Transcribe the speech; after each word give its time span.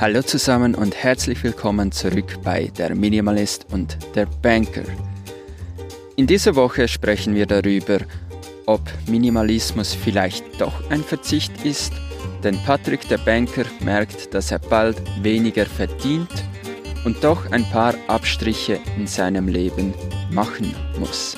Hallo 0.00 0.22
zusammen 0.22 0.76
und 0.76 0.94
herzlich 0.94 1.42
willkommen 1.42 1.90
zurück 1.90 2.38
bei 2.44 2.70
Der 2.78 2.94
Minimalist 2.94 3.66
und 3.72 3.98
der 4.14 4.26
Banker. 4.26 4.84
In 6.14 6.24
dieser 6.24 6.54
Woche 6.54 6.86
sprechen 6.86 7.34
wir 7.34 7.46
darüber, 7.46 7.98
ob 8.66 8.80
Minimalismus 9.08 9.94
vielleicht 9.94 10.60
doch 10.60 10.88
ein 10.90 11.02
Verzicht 11.02 11.64
ist, 11.64 11.92
denn 12.44 12.56
Patrick 12.64 13.08
der 13.08 13.18
Banker 13.18 13.64
merkt, 13.80 14.32
dass 14.34 14.52
er 14.52 14.60
bald 14.60 15.02
weniger 15.20 15.66
verdient 15.66 16.30
und 17.04 17.24
doch 17.24 17.50
ein 17.50 17.68
paar 17.70 17.94
Abstriche 18.06 18.78
in 18.96 19.08
seinem 19.08 19.48
Leben 19.48 19.94
machen 20.30 20.76
muss. 21.00 21.36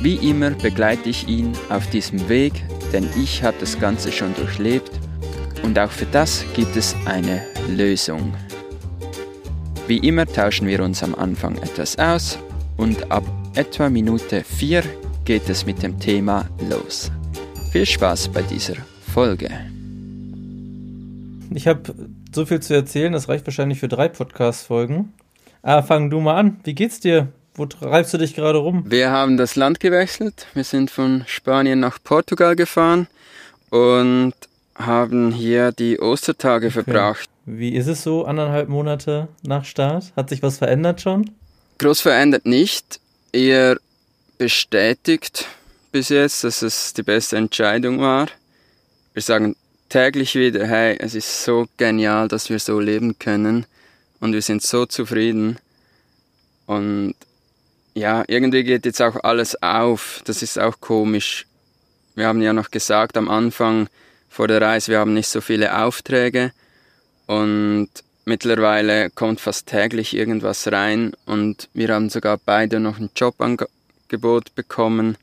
Wie 0.00 0.16
immer 0.16 0.50
begleite 0.50 1.10
ich 1.10 1.28
ihn 1.28 1.52
auf 1.68 1.88
diesem 1.90 2.28
Weg, 2.28 2.54
denn 2.92 3.08
ich 3.16 3.44
habe 3.44 3.56
das 3.60 3.78
Ganze 3.78 4.10
schon 4.10 4.34
durchlebt 4.34 4.90
und 5.62 5.78
auch 5.78 5.92
für 5.92 6.06
das 6.06 6.44
gibt 6.56 6.74
es 6.74 6.96
eine 7.06 7.53
Lösung. 7.68 8.34
Wie 9.86 9.98
immer 9.98 10.26
tauschen 10.26 10.66
wir 10.66 10.82
uns 10.82 11.02
am 11.02 11.14
Anfang 11.14 11.56
etwas 11.56 11.98
aus 11.98 12.38
und 12.76 13.10
ab 13.10 13.24
etwa 13.54 13.88
Minute 13.88 14.44
4 14.44 14.82
geht 15.24 15.48
es 15.48 15.66
mit 15.66 15.82
dem 15.82 15.98
Thema 15.98 16.48
los. 16.70 17.10
Viel 17.72 17.86
Spaß 17.86 18.28
bei 18.28 18.42
dieser 18.42 18.76
Folge. 19.12 19.50
Ich 21.52 21.66
habe 21.66 21.94
so 22.34 22.46
viel 22.46 22.60
zu 22.60 22.74
erzählen, 22.74 23.12
das 23.12 23.28
reicht 23.28 23.46
wahrscheinlich 23.46 23.78
für 23.78 23.88
drei 23.88 24.08
Podcast-Folgen. 24.08 25.12
Ah, 25.62 25.82
fang 25.82 26.10
du 26.10 26.20
mal 26.20 26.36
an. 26.36 26.60
Wie 26.64 26.74
geht's 26.74 27.00
dir? 27.00 27.28
Wo 27.54 27.66
treibst 27.66 28.12
du 28.12 28.18
dich 28.18 28.34
gerade 28.34 28.58
rum? 28.58 28.84
Wir 28.86 29.10
haben 29.10 29.36
das 29.36 29.54
Land 29.54 29.80
gewechselt. 29.80 30.46
Wir 30.54 30.64
sind 30.64 30.90
von 30.90 31.24
Spanien 31.26 31.80
nach 31.80 31.98
Portugal 32.02 32.56
gefahren 32.56 33.06
und 33.70 34.34
haben 34.74 35.30
hier 35.30 35.70
die 35.70 36.00
Ostertage 36.00 36.66
okay. 36.66 36.72
verbracht. 36.82 37.30
Wie 37.46 37.74
ist 37.74 37.88
es 37.88 38.02
so, 38.02 38.24
anderthalb 38.24 38.70
Monate 38.70 39.28
nach 39.42 39.66
Start? 39.66 40.12
Hat 40.16 40.30
sich 40.30 40.42
was 40.42 40.58
verändert 40.58 41.02
schon? 41.02 41.30
Groß 41.78 42.00
verändert 42.00 42.46
nicht. 42.46 43.00
Eher 43.32 43.76
bestätigt 44.38 45.46
bis 45.92 46.08
jetzt, 46.08 46.42
dass 46.44 46.62
es 46.62 46.94
die 46.94 47.02
beste 47.02 47.36
Entscheidung 47.36 48.00
war. 48.00 48.28
Wir 49.12 49.22
sagen 49.22 49.56
täglich 49.90 50.34
wieder, 50.34 50.66
hey, 50.66 50.96
es 50.98 51.14
ist 51.14 51.44
so 51.44 51.66
genial, 51.76 52.28
dass 52.28 52.48
wir 52.48 52.58
so 52.58 52.80
leben 52.80 53.18
können 53.18 53.66
und 54.20 54.32
wir 54.32 54.42
sind 54.42 54.62
so 54.62 54.86
zufrieden. 54.86 55.58
Und 56.64 57.14
ja, 57.92 58.24
irgendwie 58.26 58.64
geht 58.64 58.86
jetzt 58.86 59.02
auch 59.02 59.22
alles 59.22 59.62
auf. 59.62 60.22
Das 60.24 60.42
ist 60.42 60.58
auch 60.58 60.80
komisch. 60.80 61.46
Wir 62.14 62.26
haben 62.26 62.40
ja 62.40 62.54
noch 62.54 62.70
gesagt 62.70 63.18
am 63.18 63.28
Anfang 63.28 63.88
vor 64.30 64.48
der 64.48 64.62
Reise, 64.62 64.92
wir 64.92 64.98
haben 64.98 65.12
nicht 65.12 65.28
so 65.28 65.42
viele 65.42 65.78
Aufträge 65.78 66.52
und 67.26 67.88
mittlerweile 68.24 69.10
kommt 69.10 69.40
fast 69.40 69.66
täglich 69.68 70.16
irgendwas 70.16 70.70
rein 70.70 71.12
und 71.26 71.68
wir 71.74 71.88
haben 71.88 72.10
sogar 72.10 72.38
beide 72.44 72.80
noch 72.80 72.98
ein 72.98 73.10
Jobangebot 73.14 74.54
bekommen 74.54 75.16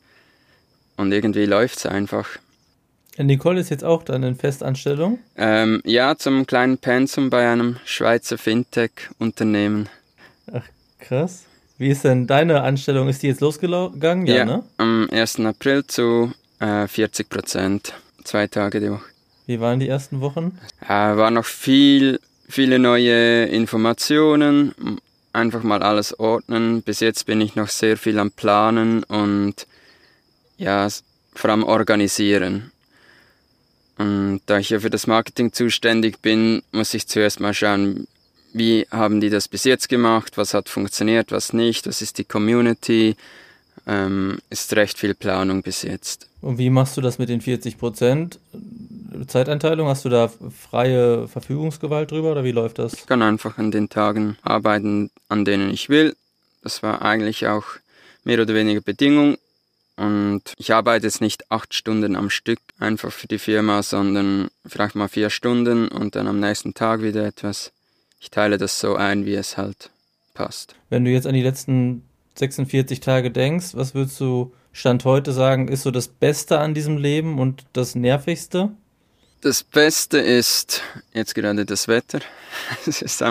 und 0.97 1.11
irgendwie 1.11 1.45
läuft 1.45 1.77
es 1.77 1.85
einfach. 1.85 2.27
Nicole 3.17 3.59
ist 3.59 3.69
jetzt 3.69 3.83
auch 3.83 4.03
dann 4.03 4.23
in 4.23 4.35
Festanstellung? 4.35 5.19
Ähm, 5.35 5.81
ja, 5.85 6.15
zum 6.15 6.45
kleinen 6.47 6.77
Pensum 6.77 7.29
bei 7.29 7.47
einem 7.51 7.77
Schweizer 7.85 8.37
Fintech-Unternehmen. 8.37 9.89
Ach, 10.51 10.63
krass. 10.99 11.43
Wie 11.77 11.89
ist 11.89 12.03
denn 12.03 12.27
deine 12.27 12.61
Anstellung? 12.61 13.09
Ist 13.09 13.23
die 13.23 13.27
jetzt 13.27 13.41
losgegangen? 13.41 14.27
Ja, 14.27 14.35
ja 14.35 14.45
ne? 14.45 14.63
am 14.77 15.09
1. 15.11 15.39
April 15.41 15.85
zu 15.85 16.31
äh, 16.59 16.87
40 16.87 17.29
Prozent, 17.29 17.93
zwei 18.23 18.47
Tage 18.47 18.79
die 18.79 18.91
Woche. 18.91 19.10
Wie 19.51 19.59
waren 19.59 19.81
die 19.81 19.89
ersten 19.89 20.21
Wochen? 20.21 20.57
Äh, 20.79 20.87
war 20.87 21.29
noch 21.29 21.43
viel, 21.43 22.21
viele 22.47 22.79
neue 22.79 23.47
Informationen, 23.47 24.73
einfach 25.33 25.61
mal 25.61 25.83
alles 25.83 26.17
ordnen. 26.17 26.83
Bis 26.83 27.01
jetzt 27.01 27.25
bin 27.25 27.41
ich 27.41 27.55
noch 27.55 27.67
sehr 27.67 27.97
viel 27.97 28.17
am 28.17 28.31
Planen 28.31 29.03
und 29.03 29.67
ja, 30.57 30.87
vor 31.33 31.49
allem 31.49 31.65
organisieren. 31.65 32.71
Und 33.97 34.39
da 34.45 34.57
ich 34.57 34.69
ja 34.69 34.79
für 34.79 34.89
das 34.89 35.05
Marketing 35.05 35.51
zuständig 35.51 36.21
bin, 36.21 36.63
muss 36.71 36.93
ich 36.93 37.09
zuerst 37.09 37.41
mal 37.41 37.53
schauen, 37.53 38.07
wie 38.53 38.87
haben 38.89 39.19
die 39.19 39.29
das 39.29 39.49
bis 39.49 39.65
jetzt 39.65 39.89
gemacht, 39.89 40.37
was 40.37 40.53
hat 40.53 40.69
funktioniert, 40.69 41.33
was 41.33 41.51
nicht, 41.51 41.87
was 41.87 42.01
ist 42.01 42.19
die 42.19 42.23
Community, 42.23 43.17
ähm, 43.91 44.39
ist 44.49 44.75
recht 44.75 44.97
viel 44.97 45.13
Planung 45.13 45.61
bis 45.61 45.81
jetzt. 45.81 46.27
Und 46.41 46.57
wie 46.57 46.69
machst 46.69 46.97
du 46.97 47.01
das 47.01 47.19
mit 47.19 47.29
den 47.29 47.41
40 47.41 47.77
Prozent 47.77 48.39
Zeiteinteilung? 49.27 49.87
Hast 49.87 50.05
du 50.05 50.09
da 50.09 50.31
freie 50.69 51.27
Verfügungsgewalt 51.27 52.11
drüber 52.11 52.31
oder 52.31 52.43
wie 52.43 52.51
läuft 52.51 52.79
das? 52.79 52.93
Ich 52.93 53.05
kann 53.05 53.21
einfach 53.21 53.57
an 53.57 53.71
den 53.71 53.89
Tagen 53.89 54.37
arbeiten, 54.41 55.11
an 55.29 55.45
denen 55.45 55.69
ich 55.69 55.89
will. 55.89 56.15
Das 56.63 56.81
war 56.81 57.01
eigentlich 57.01 57.47
auch 57.47 57.65
mehr 58.23 58.41
oder 58.41 58.53
weniger 58.53 58.81
Bedingung. 58.81 59.37
Und 59.97 60.53
ich 60.57 60.73
arbeite 60.73 61.05
jetzt 61.05 61.21
nicht 61.21 61.51
acht 61.51 61.73
Stunden 61.73 62.15
am 62.15 62.29
Stück 62.29 62.59
einfach 62.79 63.11
für 63.11 63.27
die 63.27 63.37
Firma, 63.37 63.83
sondern 63.83 64.49
vielleicht 64.65 64.95
mal 64.95 65.09
vier 65.09 65.29
Stunden 65.29 65.89
und 65.89 66.15
dann 66.15 66.27
am 66.27 66.39
nächsten 66.39 66.73
Tag 66.73 67.01
wieder 67.01 67.25
etwas 67.25 67.71
ich 68.21 68.29
teile 68.29 68.57
das 68.59 68.79
so 68.79 68.95
ein, 68.95 69.25
wie 69.25 69.33
es 69.33 69.57
halt 69.57 69.89
passt. 70.35 70.75
Wenn 70.89 71.03
du 71.03 71.11
jetzt 71.11 71.25
an 71.25 71.33
die 71.33 71.41
letzten 71.41 72.03
46 72.35 72.99
Tage 72.99 73.31
denkst, 73.31 73.73
was 73.73 73.93
würdest 73.93 74.19
du 74.19 74.53
Stand 74.73 75.03
heute 75.03 75.33
sagen, 75.33 75.67
ist 75.67 75.83
so 75.83 75.91
das 75.91 76.07
Beste 76.07 76.59
an 76.59 76.73
diesem 76.73 76.97
Leben 76.97 77.39
und 77.39 77.65
das 77.73 77.95
Nervigste? 77.95 78.71
Das 79.41 79.63
Beste 79.63 80.19
ist 80.19 80.81
jetzt 81.13 81.35
gerade 81.35 81.65
das 81.65 81.87
Wetter. 81.87 82.19
Es 82.85 83.01
ist 83.01 83.23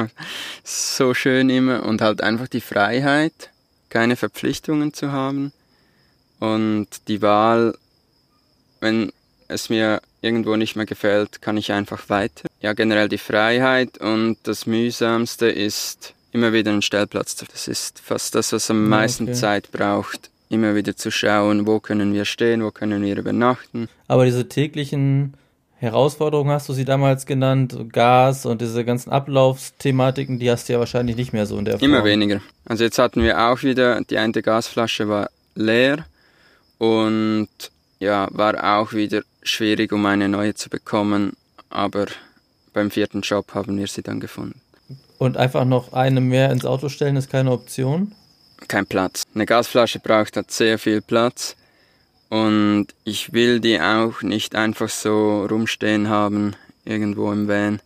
so 0.65 1.15
schön 1.15 1.51
immer 1.51 1.85
und 1.85 2.01
halt 2.01 2.23
einfach 2.23 2.49
die 2.49 2.61
Freiheit, 2.61 3.51
keine 3.89 4.17
Verpflichtungen 4.17 4.93
zu 4.93 5.13
haben 5.13 5.53
und 6.41 6.89
die 7.09 7.23
Wahl, 7.23 7.77
wenn 8.81 9.13
es 9.49 9.69
mir 9.69 10.01
irgendwo 10.21 10.57
nicht 10.57 10.77
mehr 10.77 10.87
gefällt, 10.87 11.43
kann 11.43 11.57
ich 11.57 11.73
einfach 11.73 12.09
weiter. 12.09 12.49
Ja, 12.61 12.73
generell 12.73 13.09
die 13.09 13.19
Freiheit 13.19 13.99
und 13.99 14.39
das 14.45 14.67
Mühsamste 14.67 15.47
ist 15.47 16.15
immer 16.33 16.53
wieder 16.53 16.71
einen 16.71 16.83
Stellplatz. 16.83 17.37
Das 17.37 17.69
ist 17.69 18.01
fast 18.01 18.35
das, 18.35 18.53
was 18.53 18.71
am 18.71 18.89
meisten 18.89 19.25
okay. 19.25 19.35
Zeit 19.35 19.73
braucht. 19.73 20.31
Immer 20.49 20.75
wieder 20.75 20.97
zu 20.97 21.11
schauen, 21.11 21.67
wo 21.67 21.79
können 21.79 22.13
wir 22.13 22.25
stehen, 22.25 22.65
wo 22.65 22.71
können 22.71 23.03
wir 23.03 23.17
übernachten. 23.17 23.89
Aber 24.09 24.25
diese 24.25 24.49
täglichen 24.49 25.35
Herausforderungen 25.77 26.51
hast 26.51 26.69
du 26.69 26.73
sie 26.73 26.85
damals 26.85 27.25
genannt, 27.25 27.75
Gas 27.93 28.45
und 28.45 28.61
diese 28.61 28.85
ganzen 28.85 29.11
Ablaufsthematiken, 29.11 30.39
die 30.39 30.51
hast 30.51 30.69
du 30.69 30.75
ja 30.75 30.79
wahrscheinlich 30.79 31.17
nicht 31.17 31.33
mehr 31.33 31.47
so 31.47 31.57
in 31.57 31.65
der 31.65 31.79
Form. 31.79 31.91
Immer 31.91 32.05
weniger. 32.05 32.43
Also 32.67 32.85
jetzt 32.85 32.99
hatten 32.99 33.23
wir 33.23 33.41
auch 33.41 33.63
wieder, 33.63 34.01
die 34.03 34.19
eine 34.19 34.43
Gasflasche 34.43 35.09
war 35.09 35.31
leer 35.55 36.05
und 36.79 37.49
ja, 37.99 38.29
war 38.31 38.79
auch 38.79 38.93
wieder 38.93 39.23
schwierig, 39.43 39.93
um 39.93 40.05
eine 40.05 40.29
neue 40.29 40.55
zu 40.55 40.69
bekommen, 40.69 41.33
aber 41.71 42.07
beim 42.73 42.91
vierten 42.91 43.23
Job 43.23 43.55
haben 43.55 43.79
wir 43.79 43.87
sie 43.87 44.03
dann 44.03 44.21
gefunden. 44.21 44.61
Und 45.21 45.37
einfach 45.37 45.67
noch 45.67 45.93
eine 45.93 46.23
mehr 46.23 46.51
ins 46.51 46.65
Auto 46.65 46.89
stellen 46.89 47.17
ist 47.17 47.29
keine 47.29 47.53
Option? 47.53 48.13
Kein 48.69 48.87
Platz. 48.87 49.25
Eine 49.35 49.45
Gasflasche 49.45 49.99
braucht 50.01 50.35
halt 50.35 50.51
sehr 50.51 50.79
viel 50.79 51.03
Platz 51.03 51.57
und 52.31 52.87
ich 53.05 53.35
will 53.35 53.61
die 53.61 53.79
auch 53.83 54.23
nicht 54.23 54.55
einfach 54.55 54.89
so 54.89 55.45
rumstehen 55.45 56.09
haben, 56.09 56.57
irgendwo 56.87 57.31
im 57.33 57.49
Van. 57.49 57.83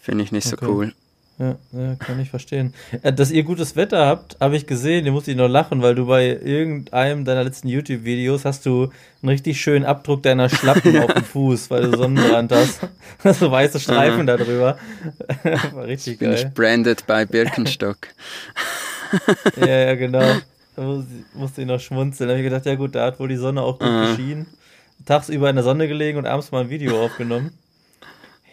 Finde 0.00 0.24
ich 0.24 0.32
nicht 0.32 0.50
okay. 0.50 0.64
so 0.64 0.72
cool. 0.72 0.94
Ja, 1.38 1.56
ja, 1.72 1.94
kann 1.96 2.18
ich 2.18 2.30
verstehen. 2.30 2.72
Äh, 3.02 3.12
dass 3.12 3.30
ihr 3.30 3.42
gutes 3.42 3.76
Wetter 3.76 4.06
habt, 4.06 4.38
habe 4.40 4.56
ich 4.56 4.66
gesehen. 4.66 5.04
Ihr 5.04 5.12
musst 5.12 5.28
ich 5.28 5.36
noch 5.36 5.48
lachen, 5.48 5.82
weil 5.82 5.94
du 5.94 6.06
bei 6.06 6.28
irgendeinem 6.28 7.26
deiner 7.26 7.44
letzten 7.44 7.68
YouTube-Videos 7.68 8.46
hast 8.46 8.64
du 8.64 8.90
einen 9.20 9.28
richtig 9.28 9.60
schönen 9.60 9.84
Abdruck 9.84 10.22
deiner 10.22 10.48
Schlappen 10.48 10.98
auf 10.98 11.12
dem 11.12 11.24
Fuß, 11.32 11.70
weil 11.70 11.90
du 11.90 11.96
Sonnenbrand 11.96 12.52
hast. 12.52 12.80
Hast 13.22 13.40
so 13.40 13.50
weiße 13.50 13.80
Streifen 13.80 14.26
da 14.26 14.38
drüber. 14.38 14.78
War 15.72 15.84
richtig 15.84 16.14
ich 16.14 16.18
bin 16.18 16.30
geil. 16.30 16.42
Ich 16.46 16.54
branded 16.54 17.06
bei 17.06 17.26
Birkenstock. 17.26 17.98
ja, 19.60 19.66
ja, 19.66 19.94
genau. 19.94 20.24
Da 20.74 21.04
musste 21.34 21.60
ich 21.60 21.66
noch 21.66 21.80
schmunzeln. 21.80 22.28
Da 22.28 22.34
habe 22.34 22.42
ich 22.42 22.48
gedacht, 22.48 22.64
ja 22.64 22.76
gut, 22.76 22.94
da 22.94 23.04
hat 23.04 23.20
wohl 23.20 23.28
die 23.28 23.36
Sonne 23.36 23.60
auch 23.60 23.78
gut 23.78 23.88
uh 23.88 24.06
geschienen. 24.06 24.46
Tagsüber 25.04 25.50
in 25.50 25.56
der 25.56 25.64
Sonne 25.64 25.86
gelegen 25.86 26.16
und 26.16 26.26
abends 26.26 26.50
mal 26.50 26.62
ein 26.62 26.70
Video 26.70 27.04
aufgenommen. 27.04 27.52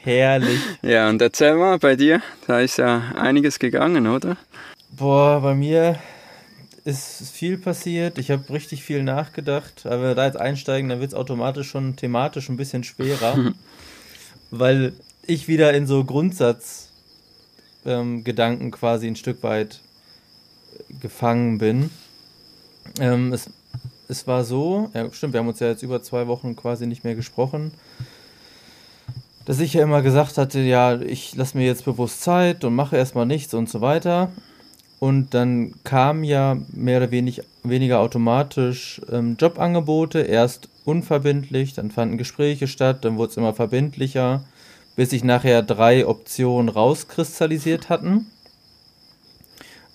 Herrlich. 0.04 0.60
Ja, 0.82 1.10
und 1.10 1.22
erzähl 1.22 1.56
mal 1.56 1.80
bei 1.80 1.96
dir, 1.96 2.22
da 2.46 2.60
ist 2.60 2.78
ja 2.78 3.14
einiges 3.16 3.58
gegangen, 3.58 4.06
oder? 4.08 4.36
Boah, 4.92 5.40
bei 5.42 5.56
mir 5.56 5.98
ist 6.84 7.32
viel 7.32 7.58
passiert. 7.58 8.18
Ich 8.18 8.30
habe 8.30 8.50
richtig 8.50 8.84
viel 8.84 9.02
nachgedacht. 9.02 9.86
Aber 9.86 10.02
wenn 10.02 10.10
wir 10.10 10.16
da 10.16 10.26
jetzt 10.26 10.36
einsteigen, 10.36 10.90
dann 10.90 11.00
wird 11.00 11.12
es 11.12 11.18
automatisch 11.18 11.70
schon 11.70 11.96
thematisch 11.96 12.50
ein 12.50 12.58
bisschen 12.58 12.84
schwerer. 12.84 13.54
weil 14.52 14.92
ich 15.26 15.48
wieder 15.48 15.74
in 15.74 15.88
so 15.88 16.04
Grundsatzgedanken 16.04 18.66
ähm, 18.66 18.72
quasi 18.72 19.08
ein 19.08 19.16
Stück 19.16 19.42
weit 19.42 19.80
gefangen 21.00 21.60
bin. 21.60 21.92
Ähm, 23.00 23.32
es, 23.32 23.50
es 24.10 24.28
war 24.28 24.44
so, 24.44 24.92
ja 24.94 25.10
stimmt, 25.14 25.32
wir 25.34 25.40
haben 25.40 25.48
uns 25.48 25.62
ja 25.62 25.70
jetzt 25.70 25.82
über 25.82 26.04
zwei 26.04 26.28
Wochen 26.28 26.58
quasi 26.58 26.88
nicht 26.88 27.06
mehr 27.06 27.16
gesprochen. 27.16 27.72
Dass 29.46 29.60
ich 29.60 29.74
ja 29.74 29.84
immer 29.84 30.02
gesagt 30.02 30.38
hatte, 30.38 30.60
ja, 30.60 31.00
ich 31.02 31.36
lasse 31.36 31.58
mir 31.58 31.66
jetzt 31.66 31.86
bewusst 31.86 32.22
Zeit 32.22 32.64
und 32.64 32.76
mache 32.76 32.98
erstmal 32.98 33.26
nichts 33.26 33.54
und 33.54 33.70
so 33.70 33.82
weiter. 33.82 34.30
Und 35.00 35.34
dann 35.34 35.74
kamen 35.84 36.24
ja 36.24 36.58
mehr 36.72 37.00
oder 37.00 37.12
wenig, 37.12 37.42
weniger 37.64 38.00
automatisch 38.00 39.02
ähm, 39.12 39.36
Jobangebote, 39.38 40.20
erst 40.22 40.70
unverbindlich, 40.86 41.74
dann 41.74 41.92
fanden 41.92 42.18
Gespräche 42.18 42.68
statt, 42.68 43.04
dann 43.04 43.18
wurde 43.18 43.32
es 43.32 43.38
immer 43.38 43.54
verbindlicher, 43.54 44.46
bis 44.96 45.10
sich 45.10 45.24
nachher 45.24 45.62
drei 45.62 46.08
Optionen 46.08 46.70
rauskristallisiert 46.70 47.90
hatten. 47.90 48.28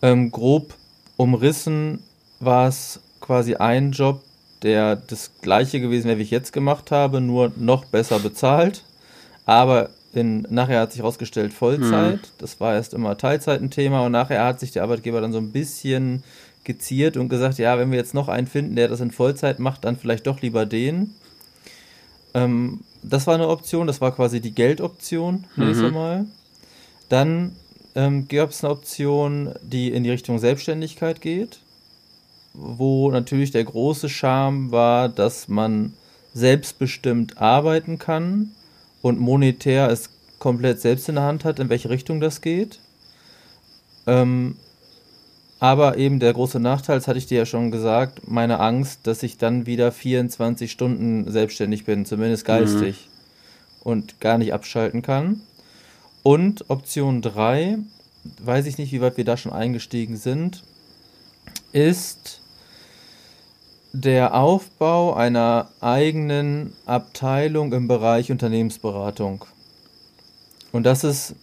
Ähm, 0.03 0.31
grob 0.31 0.75
umrissen 1.17 2.01
war 2.41 2.69
es 2.69 3.01
quasi 3.21 3.55
ein 3.55 3.93
Job, 3.93 4.23
der 4.63 4.97
das 4.97 5.33
gleiche 5.41 5.81
gewesen 5.81 6.09
wäre, 6.09 6.19
wie 6.19 6.23
ich 6.23 6.31
jetzt 6.31 6.53
gemacht 6.53 6.91
habe, 6.91 7.21
nur 7.21 7.53
noch 7.57 7.87
besser 7.87 8.19
bezahlt. 8.19 8.85
Aber 9.49 9.89
in, 10.13 10.47
nachher 10.51 10.81
hat 10.81 10.93
sich 10.93 11.01
herausgestellt 11.01 11.55
Vollzeit. 11.55 12.21
Mhm. 12.21 12.37
Das 12.37 12.61
war 12.61 12.75
erst 12.75 12.93
immer 12.93 13.17
Teilzeit 13.17 13.63
ein 13.63 13.71
Thema 13.71 14.05
und 14.05 14.13
nachher 14.13 14.45
hat 14.45 14.61
sich 14.61 14.73
der 14.73 14.83
Arbeitgeber 14.83 15.23
dann 15.23 15.33
so 15.33 15.39
ein 15.39 15.53
bisschen 15.53 16.23
geziert 16.65 17.17
und 17.17 17.31
gesagt, 17.31 17.57
ja, 17.57 17.79
wenn 17.79 17.91
wir 17.91 17.97
jetzt 17.97 18.13
noch 18.13 18.29
einen 18.29 18.47
finden, 18.47 18.77
der 18.77 18.89
das 18.89 19.01
in 19.01 19.11
Vollzeit 19.11 19.59
macht, 19.59 19.87
dann 19.87 19.97
vielleicht 19.97 20.27
doch 20.27 20.43
lieber 20.43 20.67
den. 20.67 21.15
Ähm, 22.35 22.81
das 23.03 23.27
war 23.27 23.37
eine 23.37 23.49
Option, 23.49 23.87
das 23.87 24.03
war 24.03 24.15
quasi 24.15 24.43
die 24.43 24.55
Geldoption, 24.55 25.47
nächstes 25.57 25.93
mhm. 25.93 25.95
Mal. 25.95 26.27
Dann 27.09 27.57
ähm, 27.95 28.29
gab 28.29 28.51
es 28.51 28.63
eine 28.63 28.75
Option, 28.75 29.55
die 29.63 29.91
in 29.91 30.05
die 30.05 30.11
Richtung 30.11 30.39
Selbstständigkeit 30.39 31.23
geht, 31.23 31.61
wo 32.53 33.11
natürlich 33.11 33.51
der 33.51 33.65
große 33.65 34.11
Charme 34.11 34.73
war, 34.73 35.09
dass 35.09 35.49
man 35.49 35.95
selbstbestimmt 36.35 37.39
arbeiten 37.39 37.99
kann 37.99 38.53
und 39.03 39.19
monetär 39.19 39.91
es 39.91 40.11
komplett 40.39 40.81
selbst 40.81 41.09
in 41.09 41.17
der 41.17 41.25
Hand 41.25 41.45
hat, 41.45 41.59
in 41.59 41.69
welche 41.69 41.91
Richtung 41.91 42.21
das 42.21 42.41
geht. 42.41 42.81
Ähm, 44.07 44.57
aber 45.61 45.97
eben 45.97 46.21
der 46.21 46.33
große 46.33 46.61
Nachteil, 46.61 46.99
das 46.99 47.09
hatte 47.09 47.19
ich 47.19 47.27
dir 47.27 47.39
ja 47.39 47.47
schon 47.47 47.71
gesagt, 47.71 48.29
meine 48.29 48.61
Angst, 48.61 49.07
dass 49.07 49.23
ich 49.23 49.39
dann 49.39 49.67
wieder 49.67 49.91
24 49.91 50.71
Stunden 50.71 51.31
selbstständig 51.31 51.85
bin, 51.85 52.07
zumindest 52.07 52.45
geistig, 52.45 53.09
mhm. 53.09 53.91
und 53.91 54.21
gar 54.21 54.39
nicht 54.39 54.53
abschalten 54.53 55.03
kann. 55.03 55.41
Und 56.23 56.71
Option 56.71 57.23
3, 57.23 57.79
weiß 58.41 58.67
ich 58.67 58.79
nicht, 58.79 58.93
wie 58.93 59.01
weit 59.01 59.17
wir 59.17 59.25
da 59.25 59.37
schon 59.37 59.53
eingestiegen 59.53 60.17
sind, 60.17 60.63
ist 61.73 62.41
der 64.01 64.35
Aufbau 64.35 65.15
einer 65.15 65.69
eigenen 65.81 66.73
Abteilung 66.87 67.73
im 67.73 67.89
Bereich 67.89 68.31
Unternehmensberatung. 68.31 69.45
Und 70.71 70.85
das 70.85 71.05
ist 71.05 71.35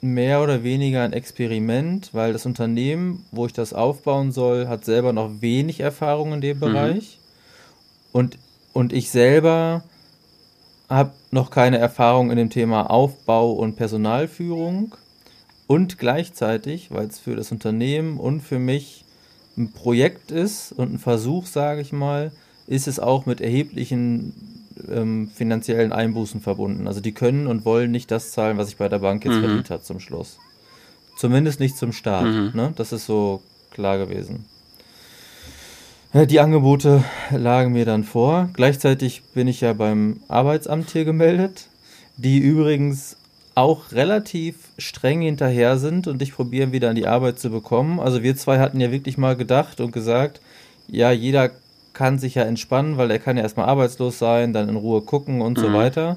mehr 0.00 0.42
oder 0.42 0.62
weniger 0.62 1.02
ein 1.02 1.12
Experiment, 1.12 2.10
weil 2.12 2.32
das 2.32 2.46
Unternehmen, 2.46 3.26
wo 3.32 3.46
ich 3.46 3.52
das 3.52 3.72
aufbauen 3.72 4.32
soll, 4.32 4.68
hat 4.68 4.84
selber 4.84 5.12
noch 5.12 5.40
wenig 5.40 5.80
Erfahrung 5.80 6.32
in 6.32 6.40
dem 6.40 6.58
mhm. 6.58 6.60
Bereich. 6.60 7.18
Und, 8.12 8.38
und 8.72 8.92
ich 8.92 9.10
selber 9.10 9.82
habe 10.88 11.12
noch 11.30 11.50
keine 11.50 11.78
Erfahrung 11.78 12.30
in 12.30 12.36
dem 12.36 12.50
Thema 12.50 12.90
Aufbau 12.90 13.52
und 13.52 13.76
Personalführung. 13.76 14.94
Und 15.66 15.98
gleichzeitig, 15.98 16.90
weil 16.90 17.06
es 17.06 17.18
für 17.18 17.36
das 17.36 17.52
Unternehmen 17.52 18.18
und 18.18 18.40
für 18.40 18.58
mich 18.58 19.04
ein 19.60 19.72
Projekt 19.72 20.30
ist 20.30 20.72
und 20.72 20.92
ein 20.92 20.98
Versuch, 20.98 21.46
sage 21.46 21.80
ich 21.80 21.92
mal, 21.92 22.32
ist 22.66 22.88
es 22.88 22.98
auch 22.98 23.26
mit 23.26 23.40
erheblichen 23.40 24.66
ähm, 24.90 25.30
finanziellen 25.34 25.92
Einbußen 25.92 26.40
verbunden. 26.40 26.86
Also 26.86 27.00
die 27.00 27.12
können 27.12 27.46
und 27.46 27.64
wollen 27.64 27.90
nicht 27.90 28.10
das 28.10 28.32
zahlen, 28.32 28.58
was 28.58 28.68
ich 28.68 28.76
bei 28.76 28.88
der 28.88 29.00
Bank 29.00 29.24
jetzt 29.24 29.34
mhm. 29.34 29.40
verdient 29.40 29.70
habe 29.70 29.82
zum 29.82 30.00
Schluss. 30.00 30.38
Zumindest 31.16 31.60
nicht 31.60 31.76
zum 31.76 31.92
Start. 31.92 32.26
Mhm. 32.26 32.52
Ne? 32.54 32.72
Das 32.76 32.92
ist 32.92 33.06
so 33.06 33.42
klar 33.70 33.98
gewesen. 33.98 34.46
Ja, 36.12 36.26
die 36.26 36.40
Angebote 36.40 37.04
lagen 37.30 37.72
mir 37.72 37.84
dann 37.84 38.02
vor. 38.02 38.48
Gleichzeitig 38.54 39.22
bin 39.34 39.46
ich 39.46 39.60
ja 39.60 39.74
beim 39.74 40.20
Arbeitsamt 40.26 40.90
hier 40.90 41.04
gemeldet, 41.04 41.68
die 42.16 42.38
übrigens 42.38 43.16
auch 43.60 43.92
relativ 43.92 44.56
streng 44.78 45.20
hinterher 45.20 45.76
sind 45.76 46.06
und 46.06 46.20
dich 46.22 46.32
probieren 46.32 46.72
wieder 46.72 46.88
an 46.88 46.96
die 46.96 47.06
Arbeit 47.06 47.38
zu 47.38 47.50
bekommen. 47.50 48.00
Also 48.00 48.22
wir 48.22 48.34
zwei 48.34 48.58
hatten 48.58 48.80
ja 48.80 48.90
wirklich 48.90 49.18
mal 49.18 49.36
gedacht 49.36 49.80
und 49.80 49.92
gesagt, 49.92 50.40
ja, 50.88 51.10
jeder 51.10 51.50
kann 51.92 52.18
sich 52.18 52.36
ja 52.36 52.44
entspannen, 52.44 52.96
weil 52.96 53.10
er 53.10 53.18
kann 53.18 53.36
ja 53.36 53.42
erstmal 53.42 53.68
arbeitslos 53.68 54.18
sein, 54.18 54.54
dann 54.54 54.70
in 54.70 54.76
Ruhe 54.76 55.02
gucken 55.02 55.42
und 55.42 55.58
mhm. 55.58 55.62
so 55.62 55.72
weiter. 55.74 56.16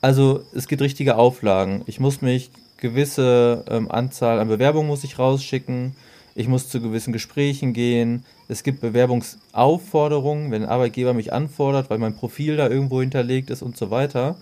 Also 0.00 0.42
es 0.52 0.66
gibt 0.66 0.82
richtige 0.82 1.16
Auflagen. 1.16 1.82
Ich 1.86 2.00
muss 2.00 2.20
mich 2.20 2.50
gewisse 2.78 3.64
ähm, 3.70 3.88
Anzahl 3.88 4.40
an 4.40 4.48
Bewerbungen 4.48 4.88
muss 4.88 5.04
ich 5.04 5.20
rausschicken. 5.20 5.94
Ich 6.34 6.48
muss 6.48 6.68
zu 6.68 6.80
gewissen 6.80 7.12
Gesprächen 7.12 7.72
gehen. 7.72 8.24
Es 8.48 8.64
gibt 8.64 8.80
Bewerbungsaufforderungen, 8.80 10.50
wenn 10.50 10.64
ein 10.64 10.68
Arbeitgeber 10.68 11.14
mich 11.14 11.32
anfordert, 11.32 11.90
weil 11.90 11.98
mein 11.98 12.16
Profil 12.16 12.56
da 12.56 12.68
irgendwo 12.68 13.00
hinterlegt 13.00 13.50
ist 13.50 13.62
und 13.62 13.76
so 13.76 13.90
weiter. 13.92 14.36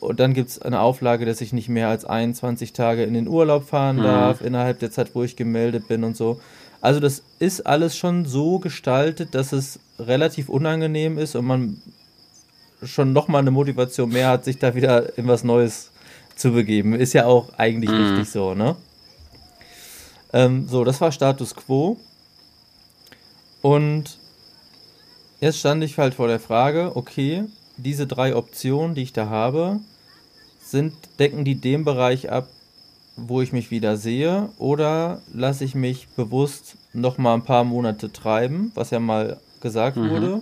Und 0.00 0.18
dann 0.18 0.32
gibt 0.32 0.48
es 0.48 0.60
eine 0.60 0.80
Auflage, 0.80 1.26
dass 1.26 1.42
ich 1.42 1.52
nicht 1.52 1.68
mehr 1.68 1.88
als 1.88 2.04
21 2.04 2.72
Tage 2.72 3.04
in 3.04 3.14
den 3.14 3.28
Urlaub 3.28 3.68
fahren 3.68 3.96
mhm. 3.96 4.04
darf, 4.04 4.40
innerhalb 4.40 4.78
der 4.80 4.90
Zeit, 4.90 5.14
wo 5.14 5.22
ich 5.22 5.36
gemeldet 5.36 5.88
bin 5.88 6.04
und 6.04 6.16
so. 6.16 6.40
Also 6.80 7.00
das 7.00 7.22
ist 7.38 7.66
alles 7.66 7.96
schon 7.96 8.24
so 8.24 8.58
gestaltet, 8.58 9.34
dass 9.34 9.52
es 9.52 9.78
relativ 9.98 10.48
unangenehm 10.48 11.18
ist 11.18 11.36
und 11.36 11.44
man 11.44 11.82
schon 12.82 13.12
nochmal 13.12 13.42
eine 13.42 13.50
Motivation 13.50 14.08
mehr 14.08 14.28
hat, 14.28 14.44
sich 14.44 14.58
da 14.58 14.74
wieder 14.74 15.18
in 15.18 15.28
was 15.28 15.44
Neues 15.44 15.90
zu 16.34 16.52
begeben. 16.52 16.94
Ist 16.94 17.12
ja 17.12 17.26
auch 17.26 17.52
eigentlich 17.58 17.90
mhm. 17.90 17.96
richtig 17.96 18.30
so, 18.30 18.54
ne? 18.54 18.76
Ähm, 20.32 20.66
so, 20.68 20.84
das 20.84 21.00
war 21.02 21.12
Status 21.12 21.54
Quo. 21.54 21.98
Und 23.60 24.18
jetzt 25.40 25.58
stand 25.58 25.84
ich 25.84 25.98
halt 25.98 26.14
vor 26.14 26.28
der 26.28 26.40
Frage, 26.40 26.92
okay, 26.94 27.44
diese 27.76 28.06
drei 28.06 28.34
Optionen, 28.34 28.94
die 28.94 29.02
ich 29.02 29.12
da 29.12 29.28
habe, 29.28 29.80
sind, 30.70 30.94
decken 31.18 31.44
die 31.44 31.60
den 31.60 31.84
Bereich 31.84 32.30
ab, 32.30 32.48
wo 33.16 33.42
ich 33.42 33.52
mich 33.52 33.70
wieder 33.70 33.96
sehe, 33.96 34.48
oder 34.58 35.20
lasse 35.32 35.64
ich 35.64 35.74
mich 35.74 36.08
bewusst 36.08 36.76
noch 36.92 37.18
mal 37.18 37.34
ein 37.34 37.44
paar 37.44 37.64
Monate 37.64 38.12
treiben, 38.12 38.72
was 38.74 38.90
ja 38.90 39.00
mal 39.00 39.38
gesagt 39.60 39.96
mhm. 39.96 40.10
wurde, 40.10 40.40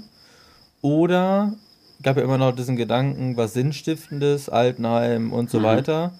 oder 0.80 1.54
gab 2.02 2.16
ja 2.16 2.22
immer 2.22 2.38
noch 2.38 2.54
diesen 2.54 2.76
Gedanken, 2.76 3.36
was 3.36 3.54
Sinnstiftendes, 3.54 4.48
Altenheim 4.48 5.32
und 5.32 5.50
so 5.50 5.58
mhm. 5.58 5.64
weiter, 5.64 6.12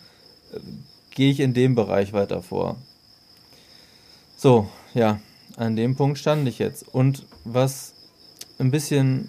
gehe 1.10 1.30
ich 1.30 1.40
in 1.40 1.54
dem 1.54 1.74
Bereich 1.74 2.12
weiter 2.12 2.42
vor. 2.42 2.76
So, 4.36 4.68
ja, 4.94 5.20
an 5.56 5.76
dem 5.76 5.96
Punkt 5.96 6.18
stand 6.18 6.48
ich 6.48 6.58
jetzt. 6.58 6.86
Und 6.94 7.26
was 7.44 7.94
ein 8.58 8.70
bisschen 8.70 9.28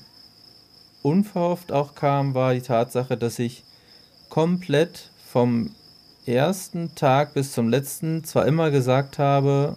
unverhofft 1.02 1.72
auch 1.72 1.96
kam, 1.96 2.34
war 2.34 2.54
die 2.54 2.62
Tatsache, 2.62 3.18
dass 3.18 3.40
ich 3.40 3.64
komplett 4.30 5.10
vom 5.32 5.72
ersten 6.26 6.94
Tag 6.96 7.34
bis 7.34 7.52
zum 7.52 7.70
letzten 7.70 8.24
zwar 8.24 8.46
immer 8.46 8.72
gesagt 8.72 9.20
habe, 9.20 9.76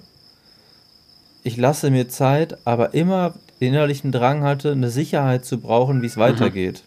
ich 1.43 1.57
lasse 1.57 1.91
mir 1.91 2.09
Zeit, 2.09 2.59
aber 2.65 2.95
immer 2.95 3.35
den 3.61 3.75
innerlichen 3.75 4.13
Drang 4.13 4.43
hatte, 4.43 4.73
eine 4.73 4.91
Sicherheit 4.91 5.45
zu 5.45 5.59
brauchen, 5.59 6.03
wie 6.03 6.07
es 6.07 6.17
mhm. 6.17 6.21
weitergeht. 6.21 6.85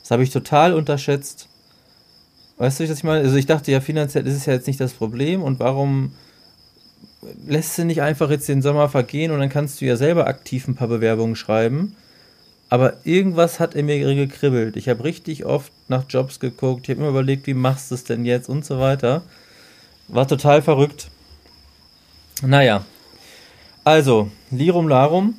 Das 0.00 0.10
habe 0.10 0.22
ich 0.22 0.30
total 0.30 0.74
unterschätzt. 0.74 1.48
Weißt 2.58 2.80
du, 2.80 2.84
was 2.88 2.98
ich 2.98 3.04
meine? 3.04 3.24
Also 3.24 3.36
ich 3.36 3.46
dachte 3.46 3.72
ja, 3.72 3.80
finanziell 3.80 4.26
ist 4.26 4.36
es 4.36 4.46
ja 4.46 4.52
jetzt 4.52 4.66
nicht 4.66 4.80
das 4.80 4.94
Problem 4.94 5.42
und 5.42 5.58
warum 5.58 6.12
lässt 7.46 7.76
du 7.76 7.84
nicht 7.84 8.02
einfach 8.02 8.30
jetzt 8.30 8.48
den 8.48 8.62
Sommer 8.62 8.88
vergehen 8.88 9.32
und 9.32 9.40
dann 9.40 9.48
kannst 9.48 9.80
du 9.80 9.84
ja 9.84 9.96
selber 9.96 10.26
aktiv 10.26 10.68
ein 10.68 10.76
paar 10.76 10.88
Bewerbungen 10.88 11.36
schreiben 11.36 11.96
aber 12.68 12.98
irgendwas 13.04 13.60
hat 13.60 13.74
in 13.74 13.86
mir 13.86 13.98
gekribbelt. 14.14 14.76
Ich 14.76 14.88
habe 14.88 15.04
richtig 15.04 15.44
oft 15.44 15.72
nach 15.88 16.04
Jobs 16.08 16.40
geguckt. 16.40 16.82
Ich 16.84 16.90
habe 16.90 17.00
immer 17.00 17.10
überlegt, 17.10 17.46
wie 17.46 17.54
machst 17.54 17.90
du 17.90 17.94
es 17.94 18.04
denn 18.04 18.24
jetzt 18.24 18.48
und 18.48 18.64
so 18.64 18.80
weiter. 18.80 19.22
War 20.08 20.26
total 20.26 20.62
verrückt. 20.62 21.10
Naja. 22.42 22.84
Also, 23.84 24.30
Lirum 24.50 24.88
Larum. 24.88 25.34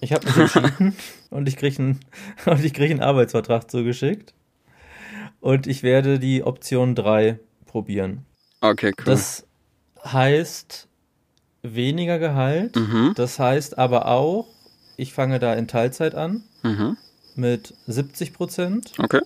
Ich 0.00 0.12
habe 0.12 0.26
mich 0.26 0.36
entschieden 0.54 0.96
und 1.30 1.46
ich 1.48 1.56
kriege 1.56 1.78
einen, 1.78 2.00
krieg 2.72 2.90
einen 2.90 3.00
Arbeitsvertrag 3.00 3.70
zugeschickt. 3.70 4.32
Und 5.40 5.66
ich 5.66 5.82
werde 5.82 6.18
die 6.18 6.42
Option 6.42 6.94
3 6.94 7.38
probieren. 7.66 8.24
Okay, 8.60 8.92
cool. 8.98 9.04
Das 9.04 9.46
heißt 10.04 10.88
weniger 11.62 12.18
Gehalt. 12.18 12.76
Mhm. 12.76 13.12
Das 13.14 13.38
heißt 13.38 13.78
aber 13.78 14.08
auch, 14.08 14.48
ich 14.98 15.14
fange 15.14 15.38
da 15.38 15.54
in 15.54 15.68
Teilzeit 15.68 16.14
an 16.14 16.42
mhm. 16.62 16.98
mit 17.36 17.72
70 17.86 18.34
Prozent. 18.34 18.92
Okay. 18.98 19.20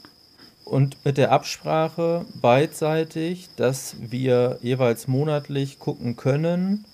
Und 0.64 1.04
mit 1.04 1.18
der 1.18 1.32
Absprache 1.32 2.24
beidseitig, 2.40 3.48
dass 3.56 3.96
wir 3.98 4.58
jeweils 4.62 5.08
monatlich 5.08 5.80
gucken 5.80 6.16
können, 6.16 6.84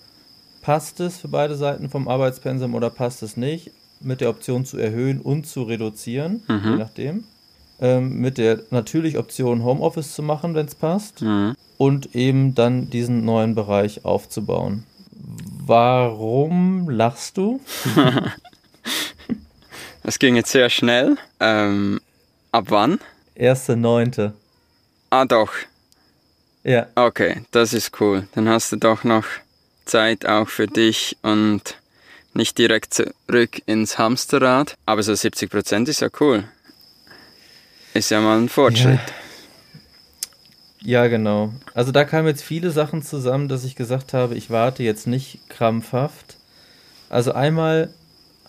passt 0.63 1.01
es 1.01 1.19
für 1.19 1.29
beide 1.29 1.57
Seiten 1.57 1.91
vom 1.91 2.09
Arbeitspensum 2.09 2.75
oder 2.75 2.89
passt 2.89 3.23
es 3.23 3.37
nicht, 3.37 3.73
mit 4.01 4.21
der 4.21 4.31
Option 4.31 4.65
zu 4.65 4.79
erhöhen 4.79 5.21
und 5.21 5.47
zu 5.47 5.65
reduzieren, 5.65 6.43
mhm. 6.49 6.61
je 6.65 6.77
nachdem. 6.77 7.25
ähm, 7.81 8.21
mit 8.21 8.39
der 8.39 8.61
natürlich 8.71 9.19
Option 9.19 9.65
Homeoffice 9.65 10.15
zu 10.15 10.23
machen, 10.23 10.55
wenn 10.55 10.67
es 10.67 10.75
passt, 10.75 11.23
mhm. 11.23 11.55
und 11.77 12.15
eben 12.15 12.55
dann 12.55 12.91
diesen 12.91 13.25
neuen 13.25 13.55
Bereich 13.55 14.05
aufzubauen. 14.05 14.85
Warum 15.67 16.89
lachst 16.89 17.37
du? 17.37 17.61
das 20.09 20.19
ging 20.19 20.37
jetzt 20.37 20.53
sehr 20.53 20.71
schnell. 20.71 21.19
Ähm, 21.39 22.01
ab 22.51 22.65
wann? 22.69 22.99
Erste 23.35 23.77
Neunte. 23.77 24.33
Ah, 25.11 25.27
doch. 25.27 25.53
Ja. 26.65 26.87
Okay, 26.95 27.43
das 27.51 27.75
ist 27.75 28.01
cool. 28.01 28.27
Dann 28.35 28.49
hast 28.49 28.73
du 28.73 28.77
doch 28.77 29.05
noch 29.05 29.27
Zeit 29.85 30.25
auch 30.25 30.49
für 30.49 30.67
dich 30.67 31.19
und 31.21 31.77
nicht 32.33 32.57
direkt 32.57 32.95
zurück 32.95 33.61
ins 33.67 33.99
Hamsterrad. 33.99 34.79
Aber 34.87 35.03
so 35.03 35.15
70 35.15 35.51
Prozent 35.51 35.91
ist 35.91 36.01
ja 36.01 36.09
cool. 36.21 36.45
Ist 37.93 38.11
ja 38.11 38.23
mal 38.23 38.39
ein 38.39 38.49
Fortschritt. 38.49 39.01
Ja. 40.81 41.03
ja, 41.03 41.09
genau. 41.09 41.53
Also 41.75 41.93
da 41.93 42.07
kamen 42.07 42.29
jetzt 42.29 42.45
viele 42.45 42.71
Sachen 42.71 43.03
zusammen, 43.03 43.49
dass 43.49 43.63
ich 43.63 43.77
gesagt 43.77 44.15
habe, 44.15 44.37
ich 44.37 44.49
warte 44.49 44.83
jetzt 44.83 45.07
nicht 45.07 45.51
krampfhaft. 45.51 46.39
Also 47.11 47.33
einmal 47.33 47.91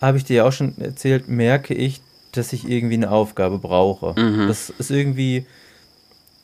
habe 0.01 0.17
ich 0.17 0.23
dir 0.23 0.37
ja 0.37 0.43
auch 0.45 0.51
schon 0.51 0.77
erzählt, 0.79 1.27
merke 1.27 1.73
ich, 1.73 2.01
dass 2.31 2.53
ich 2.53 2.67
irgendwie 2.67 2.95
eine 2.95 3.11
Aufgabe 3.11 3.57
brauche. 3.57 4.19
Mhm. 4.19 4.47
Das 4.47 4.69
ist 4.69 4.91
irgendwie 4.91 5.45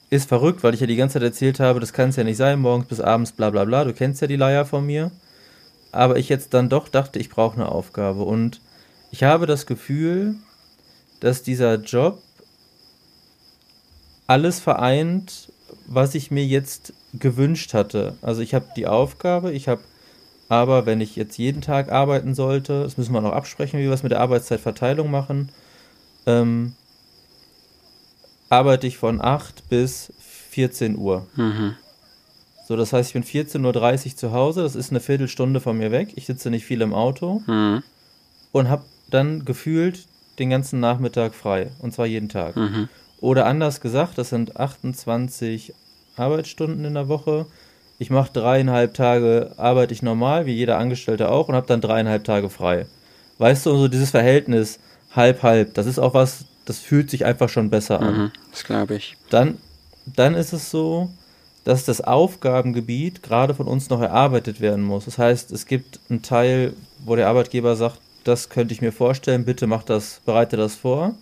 ist 0.10 0.30
verrückt, 0.30 0.64
weil 0.64 0.74
ich 0.74 0.80
ja 0.80 0.88
die 0.88 0.96
ganze 0.96 1.14
Zeit 1.14 1.24
erzählt 1.24 1.60
habe, 1.60 1.80
das 1.80 1.94
kann 1.94 2.10
es 2.10 2.16
ja 2.16 2.24
nicht 2.24 2.38
sein, 2.38 2.60
morgens 2.60 2.88
bis 2.88 3.02
abends, 3.02 3.32
bla 3.32 3.50
bla 3.50 3.66
bla. 3.66 3.84
Du 3.84 3.94
kennst 3.94 4.22
ja 4.22 4.28
die 4.28 4.36
Leier 4.36 4.66
von 4.66 4.86
mir. 4.86 5.12
Aber 5.92 6.18
ich 6.18 6.30
jetzt 6.30 6.54
dann 6.54 6.70
doch 6.70 6.90
dachte, 6.90 7.20
ich 7.20 7.30
brauche 7.30 7.56
eine 7.56 7.70
Aufgabe. 7.70 8.24
Und 8.24 8.62
ich 9.12 9.24
habe 9.24 9.46
das 9.46 9.66
Gefühl, 9.66 10.36
dass 11.22 11.42
dieser 11.42 11.76
Job 11.76 12.22
alles 14.28 14.60
vereint, 14.60 15.52
was 15.88 16.16
ich 16.16 16.32
mir 16.32 16.46
jetzt 16.46 16.94
gewünscht 17.14 17.74
hatte. 17.74 18.16
Also 18.22 18.42
ich 18.42 18.54
habe 18.54 18.68
die 18.76 18.88
Aufgabe, 18.88 19.52
ich 19.52 19.68
habe 19.68 19.82
aber, 20.48 20.86
wenn 20.86 21.02
ich 21.02 21.16
jetzt 21.16 21.38
jeden 21.38 21.62
Tag 21.62 21.92
arbeiten 21.92 22.36
sollte, 22.36 22.84
das 22.84 22.98
müssen 22.98 23.14
wir 23.14 23.22
noch 23.22 23.34
absprechen, 23.34 23.80
wie 23.80 23.86
wir 23.86 23.92
es 23.94 24.04
mit 24.04 24.12
der 24.12 24.22
Arbeitszeitverteilung 24.22 25.10
machen, 25.10 25.50
ähm, 26.26 26.74
arbeite 28.50 28.88
ich 28.88 28.98
von 28.98 29.22
8 29.22 29.70
bis 29.70 30.14
14 30.52 30.98
Uhr. 30.98 31.26
Mhm. 31.36 31.76
So, 32.68 32.76
das 32.76 32.94
heißt, 32.94 33.10
ich 33.10 33.14
bin 33.14 33.24
14.30 33.24 34.12
Uhr 34.12 34.16
zu 34.18 34.32
Hause, 34.32 34.64
das 34.64 34.76
ist 34.76 34.92
eine 34.92 35.00
Viertelstunde 35.00 35.60
von 35.60 35.78
mir 35.78 35.92
weg. 35.92 36.14
Ich 36.16 36.26
sitze 36.26 36.50
nicht 36.50 36.66
viel 36.66 36.82
im 36.82 36.94
Auto 36.94 37.42
mhm. 37.46 37.84
und 38.52 38.70
habe 38.70 38.84
dann 39.10 39.46
gefühlt 39.46 40.08
den 40.40 40.50
ganzen 40.50 40.80
Nachmittag 40.80 41.36
frei. 41.36 41.72
Und 41.80 41.94
zwar 41.94 42.06
jeden 42.06 42.30
Tag. 42.30 42.56
Mhm. 42.56 42.90
Oder 43.22 43.46
anders 43.46 43.82
gesagt, 43.82 44.18
das 44.18 44.30
sind 44.30 44.58
28 44.58 45.74
Arbeitsstunden 46.18 46.86
in 46.86 46.94
der 46.94 47.08
Woche. 47.08 47.46
Ich 47.98 48.10
mache 48.10 48.32
dreieinhalb 48.34 48.94
Tage, 48.94 49.52
arbeite 49.58 49.94
ich 49.94 50.02
normal, 50.02 50.46
wie 50.46 50.54
jeder 50.54 50.78
Angestellte 50.78 51.30
auch, 51.30 51.48
und 51.48 51.56
habe 51.56 51.68
dann 51.68 51.82
dreieinhalb 51.82 52.24
Tage 52.24 52.50
frei. 52.50 52.88
Weißt 53.38 53.66
du, 53.66 53.76
so 53.78 53.88
dieses 53.88 54.12
Verhältnis 54.12 54.80
halb-halb, 55.16 55.74
das 55.74 55.86
ist 55.86 56.00
auch 56.00 56.14
was, 56.14 56.46
das 56.66 56.80
fühlt 56.80 57.10
sich 57.10 57.24
einfach 57.26 57.48
schon 57.48 57.70
besser 57.70 58.02
an. 58.02 58.18
Mhm, 58.18 58.32
das 58.52 58.64
glaube 58.66 58.96
ich. 58.96 59.16
Dann, 59.30 59.58
dann 60.06 60.36
ist 60.36 60.52
es 60.52 60.72
so, 60.72 61.10
dass 61.64 61.86
das 61.86 62.02
Aufgabengebiet 62.02 63.24
gerade 63.24 63.56
von 63.56 63.68
uns 63.68 63.90
noch 63.90 64.02
erarbeitet 64.02 64.60
werden 64.60 64.84
muss. 64.84 65.06
Das 65.06 65.18
heißt, 65.18 65.52
es 65.52 65.66
gibt 65.66 66.00
einen 66.10 66.22
Teil, 66.22 66.74
wo 67.04 67.16
der 67.16 67.28
Arbeitgeber 67.28 67.76
sagt, 67.76 68.00
das 68.24 68.50
könnte 68.50 68.74
ich 68.74 68.82
mir 68.82 68.92
vorstellen, 68.92 69.46
bitte 69.46 69.68
mach 69.68 69.84
das, 69.84 70.22
bereite 70.26 70.58
das 70.58 70.76
vor. 70.76 71.16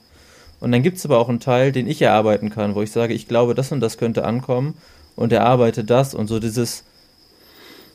Und 0.59 0.71
dann 0.71 0.81
gibt 0.81 0.97
es 0.97 1.05
aber 1.05 1.19
auch 1.19 1.29
einen 1.29 1.39
Teil, 1.39 1.71
den 1.71 1.87
ich 1.87 2.01
erarbeiten 2.01 2.49
kann, 2.49 2.73
wo 2.73 2.81
ich 2.81 2.91
sage, 2.91 3.13
ich 3.13 3.27
glaube, 3.27 3.53
das 3.53 3.71
und 3.71 3.79
das 3.79 3.97
könnte 3.97 4.25
ankommen 4.25 4.75
und 5.15 5.31
erarbeite 5.31 5.83
das 5.83 6.13
und 6.13 6.27
so 6.27 6.39
dieses, 6.39 6.83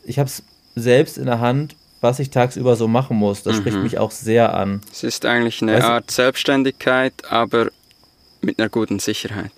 ich 0.03 0.19
habe 0.19 0.27
es 0.27 0.43
selbst 0.75 1.17
in 1.17 1.25
der 1.25 1.39
Hand, 1.39 1.75
was 2.01 2.19
ich 2.19 2.29
tagsüber 2.29 2.75
so 2.75 2.87
machen 2.87 3.17
muss. 3.17 3.43
Das 3.43 3.57
mhm. 3.57 3.61
spricht 3.61 3.77
mich 3.77 3.97
auch 3.97 4.11
sehr 4.11 4.53
an. 4.53 4.81
Es 4.91 5.03
ist 5.03 5.25
eigentlich 5.25 5.61
eine 5.61 5.73
weißt, 5.73 5.85
Art 5.85 6.11
Selbstständigkeit, 6.11 7.13
aber 7.29 7.69
mit 8.41 8.59
einer 8.59 8.69
guten 8.69 8.99
Sicherheit. 8.99 9.51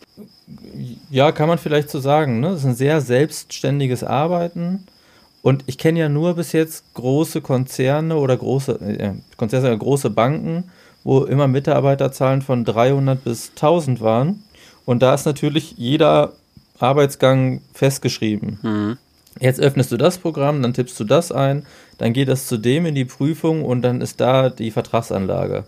Ja, 1.10 1.32
kann 1.32 1.48
man 1.48 1.58
vielleicht 1.58 1.90
so 1.90 2.00
sagen. 2.00 2.40
Ne? 2.40 2.50
Das 2.50 2.60
ist 2.62 2.66
ein 2.66 2.76
sehr 2.76 3.02
selbstständiges 3.02 4.04
Arbeiten. 4.04 4.86
Und 5.44 5.64
ich 5.68 5.78
kenne 5.78 6.00
ja 6.00 6.10
nur 6.10 6.36
bis 6.36 6.52
jetzt 6.52 6.94
große 6.94 7.42
Konzerne 7.42 8.16
oder 8.16 8.38
große, 8.38 8.74
äh, 8.74 9.14
Konzerne, 9.38 9.76
große 9.78 10.10
Banken, 10.10 10.66
wo 11.04 11.24
immer 11.24 11.48
Mitarbeiterzahlen 11.48 12.42
von 12.42 12.64
300 12.64 13.24
bis 13.24 13.52
1000 13.56 14.02
waren. 14.02 14.44
Und 14.86 15.02
da 15.02 15.14
ist 15.14 15.26
natürlich 15.26 15.76
jeder 15.78 16.34
Arbeitsgang 16.82 17.62
festgeschrieben. 17.74 18.60
Mhm. 18.62 18.98
Jetzt 19.40 19.60
öffnest 19.60 19.92
du 19.92 19.98
das 19.98 20.18
Programm, 20.18 20.62
dann 20.62 20.74
tippst 20.74 21.00
du 21.00 21.04
das 21.04 21.32
ein, 21.32 21.66
dann 21.98 22.14
geht 22.14 22.28
das 22.28 22.48
zu 22.48 22.58
dem 22.58 22.86
in 22.86 22.96
die 22.96 23.06
Prüfung 23.06 23.64
und 23.64 23.82
dann 23.82 24.02
ist 24.02 24.20
da 24.20 24.50
die 24.50 24.72
Vertragsanlage. 24.72 25.64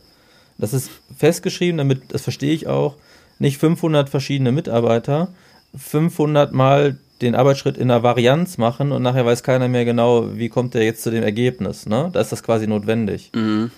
Das 0.57 0.73
ist 0.73 0.89
festgeschrieben, 1.15 1.77
damit, 1.77 2.01
das 2.09 2.23
verstehe 2.23 2.53
ich 2.53 2.67
auch, 2.67 2.95
nicht 3.39 3.57
500 3.57 4.09
verschiedene 4.09 4.51
Mitarbeiter 4.51 5.29
500 5.75 6.53
Mal 6.53 6.97
den 7.21 7.35
Arbeitsschritt 7.35 7.77
in 7.77 7.87
der 7.87 8.03
Varianz 8.03 8.57
machen 8.57 8.91
und 8.91 9.01
nachher 9.01 9.25
weiß 9.25 9.43
keiner 9.43 9.67
mehr 9.67 9.85
genau, 9.85 10.37
wie 10.37 10.49
kommt 10.49 10.73
der 10.73 10.83
jetzt 10.83 11.03
zu 11.03 11.09
dem 11.09 11.23
Ergebnis. 11.23 11.85
Ne? 11.85 12.09
Da 12.11 12.19
ist 12.19 12.31
das 12.31 12.43
quasi 12.43 12.67
notwendig. 12.67 13.31
Mhm. 13.33 13.71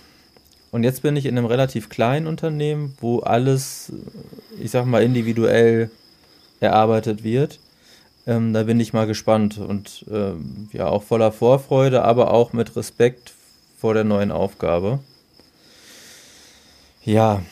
Und 0.71 0.83
jetzt 0.83 1.03
bin 1.03 1.15
ich 1.15 1.25
in 1.25 1.37
einem 1.37 1.45
relativ 1.45 1.89
kleinen 1.89 2.27
Unternehmen, 2.27 2.97
wo 2.99 3.19
alles, 3.19 3.93
ich 4.59 4.71
sag 4.71 4.85
mal, 4.85 5.03
individuell 5.03 5.89
erarbeitet 6.59 7.23
wird. 7.23 7.59
Ähm, 8.27 8.53
da 8.53 8.63
bin 8.63 8.79
ich 8.79 8.93
mal 8.93 9.05
gespannt 9.05 9.57
und 9.57 10.05
ähm, 10.11 10.69
ja, 10.73 10.87
auch 10.87 11.03
voller 11.03 11.31
Vorfreude, 11.31 12.03
aber 12.03 12.31
auch 12.31 12.53
mit 12.53 12.75
Respekt 12.75 13.33
vor 13.77 13.93
der 13.93 14.03
neuen 14.03 14.31
Aufgabe. 14.31 14.99
Ja, 17.03 17.43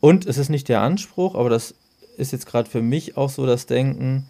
und 0.00 0.26
es 0.26 0.38
ist 0.38 0.50
nicht 0.50 0.68
der 0.68 0.82
Anspruch, 0.82 1.34
aber 1.34 1.50
das 1.50 1.74
ist 2.16 2.32
jetzt 2.32 2.46
gerade 2.46 2.70
für 2.70 2.82
mich 2.82 3.16
auch 3.16 3.30
so 3.30 3.44
das 3.44 3.66
Denken, 3.66 4.26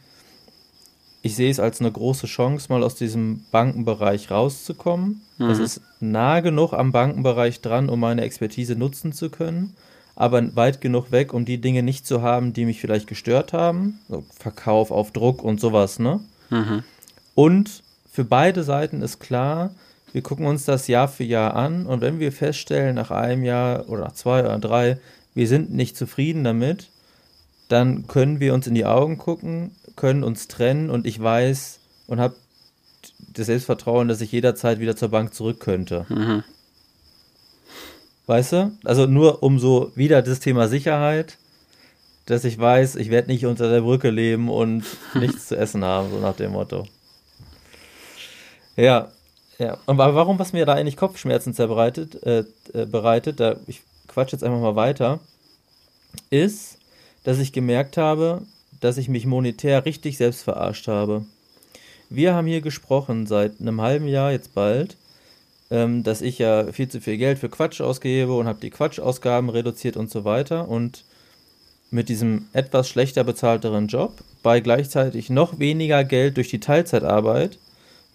ich 1.21 1.37
sehe 1.37 1.51
es 1.51 1.61
als 1.61 1.81
eine 1.81 1.93
große 1.93 2.27
Chance, 2.27 2.67
mal 2.71 2.83
aus 2.83 2.95
diesem 2.95 3.45
Bankenbereich 3.53 4.31
rauszukommen. 4.31 5.21
Mhm. 5.39 5.49
Das 5.49 5.59
ist 5.59 5.83
nah 6.01 6.41
genug 6.41 6.73
am 6.73 6.93
Bankenbereich 6.93 7.61
dran, 7.61 7.89
um 7.89 8.01
meine 8.01 8.23
Expertise 8.23 8.75
nutzen 8.75 9.13
zu 9.13 9.29
können 9.29 9.77
aber 10.15 10.55
weit 10.57 10.81
genug 10.81 11.11
weg, 11.11 11.33
um 11.33 11.45
die 11.45 11.61
Dinge 11.61 11.83
nicht 11.83 12.07
zu 12.07 12.23
haben, 12.23 12.53
die 12.53 12.65
mich 12.65 12.81
vielleicht 12.81 13.07
gestört 13.07 13.53
haben. 13.53 14.01
So 14.09 14.25
Verkauf 14.39 14.91
auf 14.91 15.11
Druck 15.11 15.43
und 15.43 15.61
sowas, 15.61 15.99
ne? 15.99 16.21
Mhm. 16.51 16.85
Und 17.35 17.83
für 18.11 18.25
beide 18.25 18.63
Seiten 18.63 19.01
ist 19.01 19.21
klar, 19.21 19.75
wir 20.13 20.23
gucken 20.23 20.47
uns 20.47 20.67
das 20.67 20.89
Jahr 20.89 21.09
für 21.09 21.25
Jahr 21.25 21.57
an 21.57 21.87
und 21.87 22.03
wenn 22.03 22.21
wir 22.21 22.33
feststellen, 22.33 22.95
nach 22.95 23.11
einem 23.11 23.45
Jahr 23.45 23.89
oder 23.89 24.03
nach 24.03 24.13
zwei 24.13 24.41
oder 24.41 24.59
drei, 24.59 24.99
wir 25.35 25.49
sind 25.49 25.73
nicht 25.73 25.97
zufrieden 25.97 26.45
damit, 26.45 26.91
dann 27.69 28.07
können 28.07 28.39
wir 28.39 28.53
uns 28.53 28.67
in 28.67 28.75
die 28.75 28.85
Augen 28.85 29.17
gucken, 29.17 29.75
können 29.97 30.23
uns 30.25 30.49
trennen 30.49 30.91
und 30.91 31.07
ich 31.07 31.23
weiß 31.23 31.81
und 32.07 32.21
habe 32.21 32.35
das 33.33 33.47
Selbstvertrauen, 33.47 34.09
dass 34.09 34.21
ich 34.21 34.33
jederzeit 34.33 34.79
wieder 34.79 34.95
zur 34.95 35.09
Bank 35.09 35.33
zurück 35.33 35.61
könnte. 35.61 36.05
Mhm. 36.11 36.45
Weißt 38.27 38.53
du? 38.53 38.73
Also 38.85 39.07
nur 39.07 39.43
um 39.43 39.59
so 39.59 39.93
wieder 39.95 40.23
das 40.23 40.41
Thema 40.41 40.69
Sicherheit, 40.69 41.39
dass 42.27 42.45
ich 42.45 42.59
weiß, 42.59 42.97
ich 42.97 43.11
werde 43.11 43.31
nicht 43.31 43.47
unter 43.47 43.71
der 43.71 43.81
Brücke 43.81 44.11
leben 44.11 44.49
und 44.49 44.85
nichts 45.15 45.49
zu 45.49 45.57
essen 45.57 45.85
haben, 45.85 46.11
so 46.11 46.19
nach 46.19 46.37
dem 46.37 46.53
Motto. 46.53 46.87
Ja, 48.77 49.11
ja. 49.59 49.79
Aber 49.87 50.15
warum, 50.15 50.39
was 50.39 50.53
mir 50.53 50.65
da 50.65 50.75
eigentlich 50.75 50.97
Kopfschmerzen 50.97 51.55
zerbereitet, 51.55 52.23
äh, 52.23 52.45
äh, 52.73 52.87
bereitet, 52.87 53.41
da, 53.41 53.57
ich 53.67 53.83
quatsch 54.09 54.33
jetzt 54.33 54.45
einfach 54.45 54.61
mal 54.61 54.77
weiter, 54.77 55.21
ist, 56.31 56.79
dass 57.25 57.39
ich 57.39 57.53
gemerkt 57.53 57.97
habe, 57.97 58.43
dass 58.81 58.99
ich 58.99 59.09
mich 59.09 59.27
monetär 59.27 59.85
richtig 59.85 60.17
selbst 60.17 60.43
verarscht 60.43 60.89
habe. 60.89 61.25
Wir 62.09 62.35
haben 62.35 62.47
hier 62.47 62.61
gesprochen 62.61 63.27
seit 63.27 63.61
einem 63.61 63.81
halben 63.81 64.07
Jahr 64.07 64.33
jetzt 64.33 64.55
bald 64.55 64.97
ähm, 65.73 66.03
dass 66.03 66.21
ich 66.21 66.39
ja 66.39 66.71
viel 66.71 66.89
zu 66.89 67.01
viel 67.01 67.17
Geld 67.17 67.39
für 67.39 67.49
Quatsch 67.49 67.81
ausgebe 67.81 68.35
und 68.35 68.47
habe 68.47 68.61
die 68.61 68.69
Quatschausgaben 68.69 69.49
reduziert 69.49 69.97
und 69.97 70.11
so 70.11 70.25
weiter. 70.25 70.69
Und 70.69 71.05
mit 71.91 72.11
diesem 72.11 72.47
etwas 72.53 72.91
schlechter 72.91 73.25
bezahlteren 73.25 73.87
Job, 73.87 74.23
bei 74.43 74.61
gleichzeitig 74.61 75.31
noch 75.31 75.59
weniger 75.59 76.05
Geld 76.05 76.37
durch 76.37 76.51
die 76.51 76.61
Teilzeitarbeit, 76.61 77.59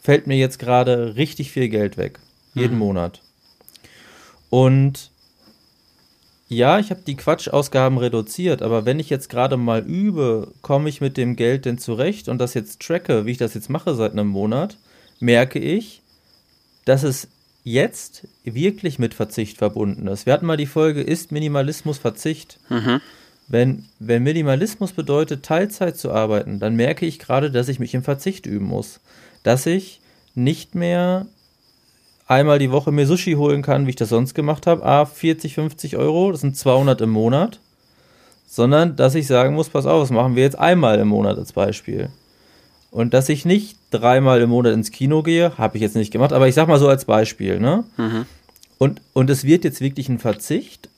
fällt 0.04 0.28
mir 0.28 0.38
jetzt 0.38 0.60
gerade 0.60 1.16
richtig 1.16 1.52
viel 1.52 1.68
Geld 1.70 1.98
weg. 1.98 2.20
Jeden 2.54 2.76
mhm. 2.76 2.80
Monat. 2.80 3.22
Und 4.52 5.10
ja, 6.48 6.78
ich 6.78 6.92
habe 6.92 7.02
die 7.06 7.18
Quatschausgaben 7.18 7.98
reduziert, 7.98 8.62
aber 8.62 8.86
wenn 8.86 9.00
ich 9.00 9.10
jetzt 9.10 9.30
gerade 9.30 9.58
mal 9.58 9.82
übe, 9.82 10.54
komme 10.62 10.90
ich 10.90 11.02
mit 11.02 11.18
dem 11.18 11.36
Geld 11.36 11.66
denn 11.66 11.80
zurecht 11.80 12.30
und 12.30 12.38
das 12.38 12.54
jetzt 12.54 12.82
tracke, 12.82 13.26
wie 13.26 13.32
ich 13.32 13.38
das 13.38 13.56
jetzt 13.56 13.70
mache 13.70 13.96
seit 13.96 14.12
einem 14.12 14.28
Monat, 14.28 14.78
merke 15.20 15.58
ich, 15.58 16.04
dass 16.86 17.02
es 17.02 17.28
jetzt 17.72 18.28
wirklich 18.44 18.98
mit 18.98 19.14
Verzicht 19.14 19.58
verbunden 19.58 20.08
ist. 20.08 20.26
Wir 20.26 20.34
hatten 20.34 20.46
mal 20.46 20.58
die 20.58 20.66
Folge 20.66 21.02
Ist 21.02 21.32
Minimalismus 21.32 21.98
Verzicht? 21.98 22.60
Mhm. 22.70 23.02
wenn, 23.48 23.86
wenn 24.00 24.24
Minimalismus 24.24 24.94
bedeutet, 24.94 25.44
Teilzeit 25.44 25.98
zu 25.98 26.12
arbeiten, 26.12 26.60
dann 26.60 26.76
merke 26.76 27.06
ich 27.06 27.20
gerade, 27.20 27.52
dass 27.52 27.70
ich 27.70 27.80
mich 27.80 27.94
im 27.94 28.04
Verzicht 28.04 28.46
üben 28.46 28.66
muss. 28.66 29.00
Dass 29.44 29.66
ich 29.66 30.02
nicht 30.34 30.76
mehr 30.76 31.28
einmal 32.26 32.60
die 32.60 32.72
Woche 32.72 32.92
mir 32.92 33.06
Sushi 33.06 33.34
holen 33.34 33.62
kann, 33.62 33.86
wie 33.86 33.92
ich 33.92 33.96
das 33.96 34.10
sonst 34.10 34.34
gemacht 34.34 34.68
habe, 34.68 34.86
a 34.86 35.06
40, 35.06 35.56
50 35.56 35.98
Euro, 35.98 36.32
das 36.32 36.42
sind 36.42 36.58
200 36.58 37.02
im 37.02 37.10
Monat, 37.10 37.60
sondern 38.48 38.96
dass 38.96 39.16
ich 39.16 39.28
sagen 39.28 39.56
muss, 39.56 39.70
pass 39.70 39.86
auf, 39.86 40.04
das 40.04 40.12
machen 40.12 40.36
wir 40.36 40.44
jetzt 40.44 40.60
einmal 40.60 41.00
im 41.00 41.08
Monat 41.10 41.38
als 41.38 41.54
Beispiel. 41.54 42.10
Und 42.98 43.14
dass 43.14 43.30
ich 43.30 43.46
nicht 43.46 43.78
dreimal 43.92 44.42
im 44.42 44.50
Monat 44.50 44.74
ins 44.74 44.90
Kino 44.90 45.22
gehe, 45.22 45.56
habe 45.60 45.78
ich 45.78 45.84
jetzt 45.84 45.96
nicht 45.96 46.10
gemacht, 46.10 46.34
aber 46.34 46.48
ich 46.48 46.56
sag 46.56 46.68
mal 46.68 46.80
so 46.80 46.88
als 46.88 47.06
Beispiel, 47.06 47.60
ne? 47.60 47.84
Mhm. 47.96 48.26
Und, 48.80 49.02
und 49.14 49.30
es 49.30 49.44
wird 49.44 49.64
jetzt 49.66 49.82
wirklich 49.82 50.10
ein 50.10 50.18
Verzicht 50.18 50.90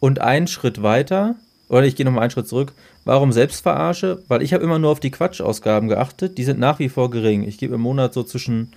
und 0.00 0.20
einen 0.20 0.48
Schritt 0.48 0.82
weiter, 0.82 1.36
oder 1.70 1.86
ich 1.86 1.96
gehe 1.96 2.04
nochmal 2.04 2.24
einen 2.24 2.30
Schritt 2.30 2.46
zurück, 2.46 2.74
warum 3.06 3.32
Selbstverarsche? 3.32 4.22
Weil 4.28 4.42
ich 4.42 4.52
habe 4.52 4.62
immer 4.62 4.78
nur 4.78 4.90
auf 4.90 5.00
die 5.00 5.10
Quatschausgaben 5.10 5.88
geachtet, 5.88 6.36
die 6.36 6.44
sind 6.44 6.60
nach 6.60 6.78
wie 6.78 6.90
vor 6.90 7.08
gering. 7.08 7.48
Ich 7.48 7.56
gebe 7.56 7.76
im 7.76 7.80
Monat 7.80 8.12
so 8.12 8.22
zwischen 8.22 8.74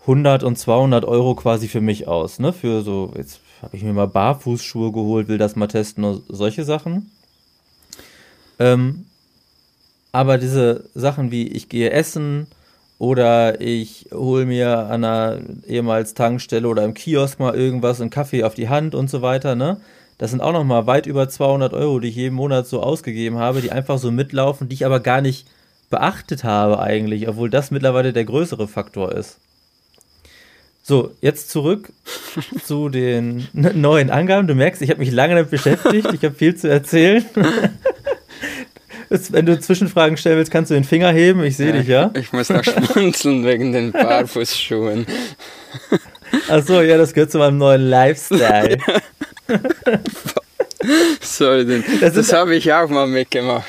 100 0.00 0.44
und 0.44 0.56
200 0.56 1.04
Euro 1.04 1.34
quasi 1.34 1.68
für 1.68 1.82
mich 1.82 2.08
aus, 2.08 2.38
ne? 2.38 2.54
Für 2.54 2.80
so, 2.80 3.12
jetzt 3.14 3.40
habe 3.60 3.76
ich 3.76 3.82
mir 3.82 3.92
mal 3.92 4.08
Barfußschuhe 4.08 4.90
geholt, 4.90 5.28
will 5.28 5.36
das 5.36 5.54
mal 5.54 5.66
testen, 5.66 6.22
solche 6.30 6.64
Sachen. 6.64 7.10
Ähm, 8.58 9.04
aber 10.12 10.38
diese 10.38 10.84
Sachen 10.94 11.30
wie 11.30 11.48
ich 11.48 11.68
gehe 11.68 11.90
essen 11.90 12.46
oder 12.98 13.60
ich 13.60 14.06
hole 14.12 14.46
mir 14.46 14.78
an 14.90 15.04
einer 15.04 15.38
ehemals 15.66 16.14
Tankstelle 16.14 16.66
oder 16.66 16.84
im 16.84 16.94
Kiosk 16.94 17.38
mal 17.38 17.54
irgendwas, 17.54 18.00
einen 18.00 18.10
Kaffee 18.10 18.44
auf 18.44 18.54
die 18.54 18.68
Hand 18.68 18.94
und 18.94 19.08
so 19.08 19.22
weiter, 19.22 19.54
ne? 19.54 19.80
Das 20.18 20.32
sind 20.32 20.40
auch 20.40 20.52
nochmal 20.52 20.88
weit 20.88 21.06
über 21.06 21.28
200 21.28 21.72
Euro, 21.74 22.00
die 22.00 22.08
ich 22.08 22.16
jeden 22.16 22.34
Monat 22.34 22.66
so 22.66 22.82
ausgegeben 22.82 23.38
habe, 23.38 23.60
die 23.60 23.70
einfach 23.70 23.98
so 23.98 24.10
mitlaufen, 24.10 24.68
die 24.68 24.74
ich 24.74 24.84
aber 24.84 24.98
gar 24.98 25.20
nicht 25.20 25.46
beachtet 25.90 26.42
habe 26.42 26.80
eigentlich, 26.80 27.28
obwohl 27.28 27.50
das 27.50 27.70
mittlerweile 27.70 28.12
der 28.12 28.24
größere 28.24 28.66
Faktor 28.66 29.12
ist. 29.12 29.38
So, 30.82 31.12
jetzt 31.20 31.50
zurück 31.50 31.92
zu 32.64 32.88
den 32.88 33.46
neuen 33.52 34.10
Angaben. 34.10 34.48
Du 34.48 34.54
merkst, 34.54 34.82
ich 34.82 34.90
habe 34.90 35.00
mich 35.00 35.12
lange 35.12 35.34
damit 35.34 35.50
beschäftigt, 35.50 36.08
ich 36.12 36.24
habe 36.24 36.34
viel 36.34 36.56
zu 36.56 36.68
erzählen. 36.68 37.24
Wenn 39.10 39.46
du 39.46 39.58
Zwischenfragen 39.58 40.16
stellen 40.16 40.36
willst, 40.36 40.50
kannst 40.50 40.70
du 40.70 40.74
den 40.74 40.84
Finger 40.84 41.10
heben. 41.12 41.42
Ich 41.44 41.56
sehe 41.56 41.68
ja, 41.68 41.72
dich, 41.72 41.88
ja? 41.88 42.10
Ich 42.14 42.32
muss 42.32 42.48
noch 42.50 42.64
schmunzeln 42.64 43.44
wegen 43.44 43.72
den 43.72 43.92
Barfußschuhen. 43.92 45.06
Achso, 46.48 46.82
ja, 46.82 46.98
das 46.98 47.14
gehört 47.14 47.30
zu 47.30 47.38
meinem 47.38 47.58
neuen 47.58 47.88
Lifestyle. 47.88 48.78
Sorry, 51.20 51.82
das, 52.00 52.14
das 52.14 52.32
habe 52.32 52.54
ich 52.54 52.72
auch 52.72 52.88
mal 52.88 53.06
mitgemacht. 53.06 53.66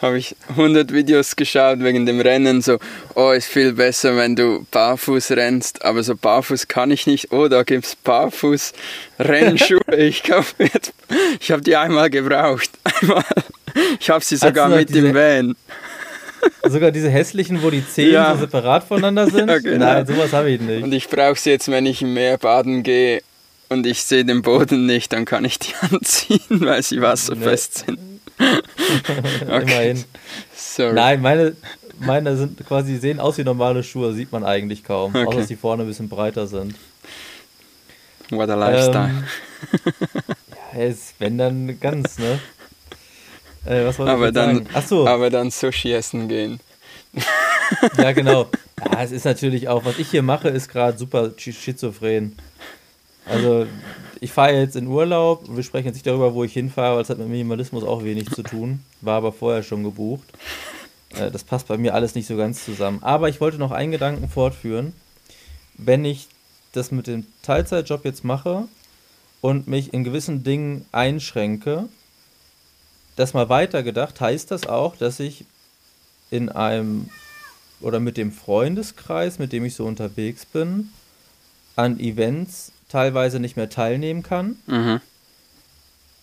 Habe 0.00 0.18
ich 0.18 0.36
100 0.50 0.92
Videos 0.92 1.36
geschaut 1.36 1.80
wegen 1.80 2.06
dem 2.06 2.20
Rennen. 2.20 2.62
So, 2.62 2.78
oh, 3.14 3.30
ist 3.30 3.48
viel 3.48 3.72
besser, 3.72 4.16
wenn 4.16 4.36
du 4.36 4.66
barfuß 4.70 5.32
rennst. 5.32 5.84
Aber 5.84 6.02
so 6.02 6.16
barfuß 6.16 6.68
kann 6.68 6.90
ich 6.90 7.06
nicht. 7.06 7.32
Oh, 7.32 7.48
da 7.48 7.62
gibt 7.62 7.86
es 7.86 7.96
barfuß 7.96 8.72
Rennschuhe. 9.18 9.80
ich 9.96 10.22
ich 11.40 11.50
habe 11.50 11.62
die 11.62 11.76
einmal 11.76 12.10
gebraucht. 12.10 12.70
Einmal. 13.00 13.24
Ich 13.98 14.10
habe 14.10 14.24
sie 14.24 14.36
sogar 14.36 14.68
mit 14.68 14.88
diese, 14.88 15.08
im 15.08 15.14
Van. 15.14 15.56
Sogar 16.68 16.90
diese 16.90 17.10
hässlichen, 17.10 17.62
wo 17.62 17.70
die 17.70 17.86
Zehen 17.86 18.12
ja. 18.12 18.34
so 18.34 18.40
separat 18.40 18.84
voneinander 18.84 19.26
sind? 19.30 19.48
Ja, 19.48 19.58
genau. 19.58 19.84
Nein, 19.84 20.06
sowas 20.06 20.32
habe 20.32 20.50
ich 20.50 20.60
nicht. 20.60 20.82
Und 20.82 20.92
ich 20.92 21.08
brauche 21.08 21.36
sie 21.36 21.50
jetzt, 21.50 21.70
wenn 21.70 21.86
ich 21.86 22.02
im 22.02 22.14
Meer 22.14 22.38
baden 22.38 22.82
gehe 22.82 23.22
und 23.68 23.86
ich 23.86 24.02
sehe 24.02 24.24
den 24.24 24.42
Boden 24.42 24.86
nicht, 24.86 25.12
dann 25.12 25.24
kann 25.24 25.44
ich 25.44 25.58
die 25.58 25.74
anziehen, 25.90 26.40
weil 26.48 26.82
sie 26.82 27.00
wasserfest 27.00 27.84
nee. 27.88 27.96
sind. 27.96 28.10
okay. 29.48 29.62
Immerhin. 29.62 30.04
Sorry. 30.54 30.94
Nein, 30.94 31.20
meine, 31.20 31.56
meine 31.98 32.36
sind 32.36 32.66
quasi 32.66 32.96
sehen 32.96 33.20
aus 33.20 33.38
wie 33.38 33.44
normale 33.44 33.82
Schuhe, 33.82 34.12
sieht 34.14 34.32
man 34.32 34.44
eigentlich 34.44 34.84
kaum. 34.84 35.14
Okay. 35.14 35.26
Außer 35.26 35.38
dass 35.38 35.46
die 35.48 35.56
vorne 35.56 35.82
ein 35.82 35.88
bisschen 35.88 36.08
breiter 36.08 36.46
sind. 36.46 36.74
What 38.30 38.48
a 38.48 38.54
lifestyle. 38.54 39.10
Ähm, 39.10 39.24
ja, 40.74 40.84
ist, 40.84 41.14
wenn 41.18 41.36
dann 41.36 41.78
ganz, 41.80 42.18
ne? 42.18 42.38
Äh, 43.70 43.86
was 43.86 43.98
wollte 44.00 44.12
aber, 44.12 44.32
dann, 44.32 44.66
Ach 44.74 44.84
so. 44.84 45.06
aber 45.06 45.30
dann 45.30 45.50
Sushi 45.50 45.92
essen 45.92 46.28
gehen. 46.28 46.58
ja, 47.96 48.12
genau. 48.12 48.46
Ja, 48.82 49.02
es 49.02 49.12
ist 49.12 49.26
natürlich 49.26 49.68
auch, 49.68 49.84
was 49.84 49.98
ich 49.98 50.08
hier 50.10 50.22
mache, 50.22 50.48
ist 50.48 50.70
gerade 50.70 50.96
super 50.96 51.32
schizophren. 51.36 52.34
Also, 53.26 53.66
ich 54.20 54.32
fahre 54.32 54.54
jetzt 54.54 54.74
in 54.74 54.86
Urlaub 54.86 55.44
wir 55.50 55.62
sprechen 55.62 55.88
jetzt 55.88 55.96
nicht 55.96 56.06
darüber, 56.06 56.32
wo 56.32 56.44
ich 56.44 56.54
hinfahre, 56.54 56.96
weil 56.96 57.02
es 57.02 57.10
hat 57.10 57.18
mit 57.18 57.28
Minimalismus 57.28 57.84
auch 57.84 58.04
wenig 58.04 58.30
zu 58.30 58.42
tun. 58.42 58.82
War 59.02 59.18
aber 59.18 59.32
vorher 59.32 59.62
schon 59.62 59.84
gebucht. 59.84 60.26
Äh, 61.14 61.30
das 61.30 61.44
passt 61.44 61.68
bei 61.68 61.76
mir 61.76 61.92
alles 61.92 62.14
nicht 62.14 62.26
so 62.26 62.38
ganz 62.38 62.64
zusammen. 62.64 63.00
Aber 63.02 63.28
ich 63.28 63.38
wollte 63.42 63.58
noch 63.58 63.70
einen 63.70 63.92
Gedanken 63.92 64.30
fortführen. 64.30 64.94
Wenn 65.76 66.06
ich 66.06 66.28
das 66.72 66.90
mit 66.90 67.06
dem 67.06 67.26
Teilzeitjob 67.42 68.06
jetzt 68.06 68.24
mache 68.24 68.64
und 69.42 69.68
mich 69.68 69.92
in 69.92 70.04
gewissen 70.04 70.42
Dingen 70.42 70.86
einschränke, 70.90 71.90
das 73.20 73.34
mal 73.34 73.48
weitergedacht, 73.48 74.20
heißt 74.20 74.50
das 74.50 74.66
auch, 74.66 74.96
dass 74.96 75.20
ich 75.20 75.44
in 76.30 76.48
einem 76.48 77.08
oder 77.80 78.00
mit 78.00 78.16
dem 78.16 78.32
Freundeskreis, 78.32 79.38
mit 79.38 79.52
dem 79.52 79.64
ich 79.64 79.74
so 79.74 79.86
unterwegs 79.86 80.44
bin, 80.44 80.90
an 81.76 81.98
Events 81.98 82.72
teilweise 82.88 83.40
nicht 83.40 83.56
mehr 83.56 83.70
teilnehmen 83.70 84.22
kann. 84.22 84.56
Mhm. 84.66 85.00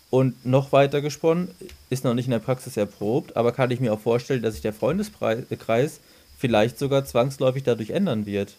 Und 0.10 0.46
noch 0.46 0.72
weiter 0.72 1.02
gesponnen, 1.02 1.50
ist 1.90 2.04
noch 2.04 2.14
nicht 2.14 2.26
in 2.26 2.32
der 2.32 2.40
Praxis 2.40 2.78
erprobt, 2.78 3.36
aber 3.36 3.52
kann 3.52 3.72
ich 3.72 3.80
mir 3.80 3.92
auch 3.94 4.00
vorstellen, 4.00 4.42
dass 4.42 4.54
sich 4.54 4.62
der 4.62 4.74
Freundeskreis 4.74 6.00
vielleicht 6.38 6.80
sogar 6.80 7.04
zwangsläufig 7.06 7.64
dadurch 7.64 7.90
ändern 7.90 8.26
wird. 8.26 8.56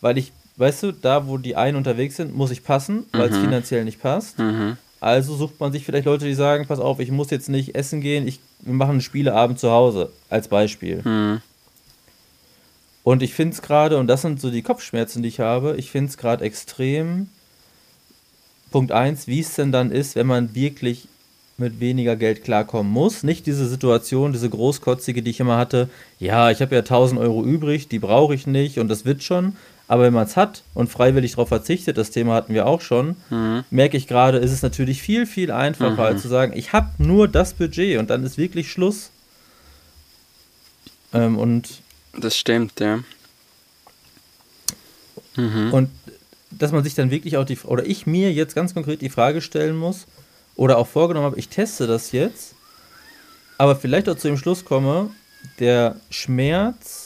Weil 0.00 0.18
ich, 0.18 0.32
weißt 0.56 0.82
du, 0.82 0.92
da 0.92 1.26
wo 1.26 1.38
die 1.38 1.56
einen 1.56 1.76
unterwegs 1.76 2.16
sind, 2.16 2.34
muss 2.34 2.50
ich 2.50 2.62
passen, 2.62 3.06
weil 3.12 3.30
es 3.30 3.36
mhm. 3.36 3.44
finanziell 3.44 3.84
nicht 3.84 4.02
passt. 4.02 4.38
Mhm. 4.38 4.76
Also 5.04 5.36
sucht 5.36 5.60
man 5.60 5.70
sich 5.70 5.84
vielleicht 5.84 6.06
Leute, 6.06 6.24
die 6.24 6.32
sagen, 6.32 6.66
pass 6.66 6.80
auf, 6.80 6.98
ich 6.98 7.10
muss 7.10 7.30
jetzt 7.30 7.50
nicht 7.50 7.74
essen 7.74 8.00
gehen, 8.00 8.26
ich, 8.26 8.40
wir 8.60 8.72
machen 8.72 8.92
einen 8.92 9.00
Spieleabend 9.02 9.58
zu 9.58 9.70
Hause, 9.70 10.10
als 10.30 10.48
Beispiel. 10.48 11.02
Mhm. 11.04 11.42
Und 13.02 13.22
ich 13.22 13.34
finde 13.34 13.52
es 13.52 13.60
gerade, 13.60 13.98
und 13.98 14.06
das 14.06 14.22
sind 14.22 14.40
so 14.40 14.50
die 14.50 14.62
Kopfschmerzen, 14.62 15.22
die 15.22 15.28
ich 15.28 15.40
habe, 15.40 15.76
ich 15.76 15.90
finde 15.90 16.08
es 16.08 16.16
gerade 16.16 16.42
extrem, 16.42 17.28
Punkt 18.70 18.92
1, 18.92 19.26
wie 19.26 19.40
es 19.40 19.54
denn 19.54 19.72
dann 19.72 19.92
ist, 19.92 20.16
wenn 20.16 20.26
man 20.26 20.54
wirklich 20.54 21.06
mit 21.58 21.80
weniger 21.80 22.16
Geld 22.16 22.42
klarkommen 22.42 22.90
muss. 22.90 23.24
Nicht 23.24 23.46
diese 23.46 23.68
Situation, 23.68 24.32
diese 24.32 24.48
großkotzige, 24.48 25.22
die 25.22 25.32
ich 25.32 25.40
immer 25.40 25.58
hatte, 25.58 25.90
ja, 26.18 26.50
ich 26.50 26.62
habe 26.62 26.74
ja 26.74 26.80
1000 26.80 27.20
Euro 27.20 27.44
übrig, 27.44 27.88
die 27.88 27.98
brauche 27.98 28.34
ich 28.34 28.46
nicht 28.46 28.78
und 28.78 28.88
das 28.88 29.04
wird 29.04 29.22
schon, 29.22 29.54
aber 29.86 30.04
wenn 30.04 30.14
man 30.14 30.24
es 30.24 30.36
hat 30.36 30.62
und 30.72 30.88
freiwillig 30.88 31.32
darauf 31.32 31.48
verzichtet, 31.48 31.98
das 31.98 32.10
Thema 32.10 32.34
hatten 32.34 32.54
wir 32.54 32.66
auch 32.66 32.80
schon, 32.80 33.16
mhm. 33.30 33.64
merke 33.70 33.96
ich 33.96 34.06
gerade, 34.06 34.38
ist 34.38 34.52
es 34.52 34.62
natürlich 34.62 35.02
viel, 35.02 35.26
viel 35.26 35.50
einfacher, 35.50 35.92
mhm. 35.92 36.00
als 36.00 36.22
zu 36.22 36.28
sagen, 36.28 36.54
ich 36.56 36.72
habe 36.72 36.90
nur 36.98 37.28
das 37.28 37.54
Budget 37.54 37.98
und 37.98 38.10
dann 38.10 38.24
ist 38.24 38.38
wirklich 38.38 38.70
Schluss. 38.70 39.10
Ähm, 41.12 41.38
und 41.38 41.80
das 42.16 42.36
stimmt, 42.36 42.80
ja. 42.80 43.00
Mhm. 45.36 45.72
Und 45.72 45.90
dass 46.50 46.72
man 46.72 46.84
sich 46.84 46.94
dann 46.94 47.10
wirklich 47.10 47.36
auch 47.36 47.44
die, 47.44 47.58
oder 47.64 47.84
ich 47.84 48.06
mir 48.06 48.32
jetzt 48.32 48.54
ganz 48.54 48.72
konkret 48.72 49.02
die 49.02 49.10
Frage 49.10 49.40
stellen 49.40 49.76
muss, 49.76 50.06
oder 50.56 50.78
auch 50.78 50.86
vorgenommen 50.86 51.26
habe, 51.26 51.38
ich 51.38 51.48
teste 51.48 51.86
das 51.86 52.12
jetzt, 52.12 52.54
aber 53.58 53.76
vielleicht 53.76 54.08
auch 54.08 54.16
zu 54.16 54.28
dem 54.28 54.36
Schluss 54.36 54.64
komme, 54.64 55.10
der 55.58 55.96
Schmerz 56.10 57.03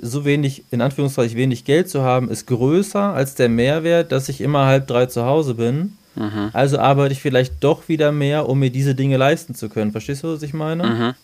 so 0.00 0.24
wenig, 0.24 0.64
in 0.70 0.80
Anführungszeichen 0.80 1.36
wenig 1.36 1.64
Geld 1.64 1.88
zu 1.88 2.02
haben, 2.02 2.30
ist 2.30 2.46
größer 2.46 3.12
als 3.12 3.34
der 3.34 3.48
Mehrwert, 3.48 4.12
dass 4.12 4.28
ich 4.28 4.40
immer 4.40 4.66
halb 4.66 4.86
drei 4.86 5.06
zu 5.06 5.24
Hause 5.24 5.54
bin. 5.54 5.96
Mhm. 6.14 6.50
Also 6.52 6.78
arbeite 6.78 7.12
ich 7.12 7.22
vielleicht 7.22 7.62
doch 7.62 7.88
wieder 7.88 8.12
mehr, 8.12 8.48
um 8.48 8.58
mir 8.58 8.70
diese 8.70 8.94
Dinge 8.94 9.16
leisten 9.16 9.54
zu 9.54 9.68
können. 9.68 9.92
Verstehst 9.92 10.22
du, 10.22 10.34
was 10.34 10.42
ich 10.42 10.54
meine? 10.54 10.84
Mhm. 10.84 11.14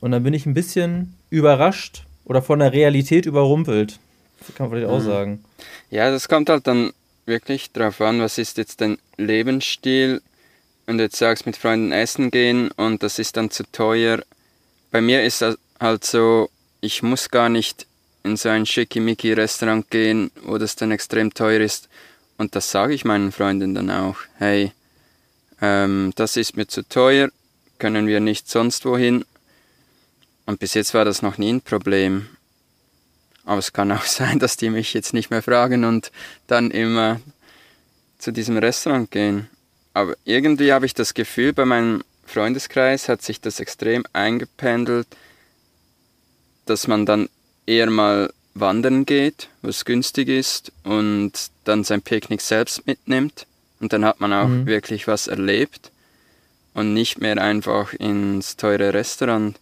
Und 0.00 0.10
dann 0.12 0.22
bin 0.22 0.34
ich 0.34 0.46
ein 0.46 0.54
bisschen 0.54 1.14
überrascht 1.30 2.04
oder 2.24 2.42
von 2.42 2.58
der 2.58 2.72
Realität 2.72 3.26
überrumpelt. 3.26 3.98
Das 4.38 4.54
kann 4.54 4.68
man 4.68 4.78
vielleicht 4.78 4.92
mhm. 4.92 4.98
auch 4.98 5.04
sagen. 5.04 5.44
Ja, 5.90 6.10
das 6.10 6.28
kommt 6.28 6.48
halt 6.48 6.66
dann 6.66 6.92
wirklich 7.24 7.72
drauf 7.72 8.00
an, 8.00 8.20
was 8.20 8.38
ist 8.38 8.58
jetzt 8.58 8.80
dein 8.80 8.98
Lebensstil. 9.16 10.22
Du 10.86 10.94
jetzt 10.94 11.16
sagst, 11.16 11.46
mit 11.46 11.56
Freunden 11.56 11.90
essen 11.90 12.30
gehen 12.30 12.70
und 12.76 13.02
das 13.02 13.18
ist 13.18 13.36
dann 13.36 13.50
zu 13.50 13.64
teuer. 13.72 14.20
Bei 14.92 15.00
mir 15.00 15.24
ist 15.24 15.42
das 15.42 15.58
halt 15.80 16.04
so, 16.04 16.48
ich 16.80 17.02
muss 17.02 17.28
gar 17.30 17.48
nicht 17.48 17.86
in 18.26 18.36
so 18.36 18.48
ein 18.48 18.66
schickimicki-Restaurant 18.66 19.88
gehen, 19.90 20.30
wo 20.42 20.58
das 20.58 20.76
dann 20.76 20.90
extrem 20.90 21.32
teuer 21.32 21.60
ist. 21.60 21.88
Und 22.36 22.54
das 22.54 22.70
sage 22.70 22.92
ich 22.92 23.04
meinen 23.04 23.32
Freunden 23.32 23.74
dann 23.74 23.90
auch. 23.90 24.16
Hey, 24.36 24.72
ähm, 25.62 26.12
das 26.16 26.36
ist 26.36 26.56
mir 26.56 26.66
zu 26.66 26.86
teuer, 26.86 27.30
können 27.78 28.06
wir 28.06 28.20
nicht 28.20 28.50
sonst 28.50 28.84
wohin. 28.84 29.24
Und 30.44 30.60
bis 30.60 30.74
jetzt 30.74 30.92
war 30.92 31.04
das 31.04 31.22
noch 31.22 31.38
nie 31.38 31.52
ein 31.52 31.60
Problem. 31.60 32.28
Aber 33.44 33.58
es 33.58 33.72
kann 33.72 33.92
auch 33.92 34.04
sein, 34.04 34.38
dass 34.38 34.56
die 34.56 34.70
mich 34.70 34.92
jetzt 34.92 35.14
nicht 35.14 35.30
mehr 35.30 35.42
fragen 35.42 35.84
und 35.84 36.10
dann 36.46 36.70
immer 36.70 37.20
zu 38.18 38.32
diesem 38.32 38.58
Restaurant 38.58 39.10
gehen. 39.10 39.48
Aber 39.94 40.14
irgendwie 40.24 40.72
habe 40.72 40.84
ich 40.84 40.94
das 40.94 41.14
Gefühl 41.14 41.52
bei 41.52 41.64
meinen 41.64 42.02
Freundeskreis 42.26 43.08
hat 43.08 43.22
sich 43.22 43.40
das 43.40 43.60
extrem 43.60 44.04
eingependelt, 44.12 45.06
dass 46.66 46.88
man 46.88 47.06
dann 47.06 47.28
eher 47.66 47.90
mal 47.90 48.32
wandern 48.54 49.04
geht, 49.04 49.48
was 49.62 49.84
günstig 49.84 50.28
ist, 50.28 50.72
und 50.84 51.32
dann 51.64 51.84
sein 51.84 52.02
Picknick 52.02 52.40
selbst 52.40 52.86
mitnimmt. 52.86 53.46
Und 53.80 53.92
dann 53.92 54.04
hat 54.04 54.20
man 54.20 54.32
auch 54.32 54.48
mhm. 54.48 54.66
wirklich 54.66 55.06
was 55.06 55.26
erlebt 55.26 55.90
und 56.72 56.94
nicht 56.94 57.20
mehr 57.20 57.40
einfach 57.40 57.92
ins 57.92 58.56
teure 58.56 58.94
Restaurant. 58.94 59.58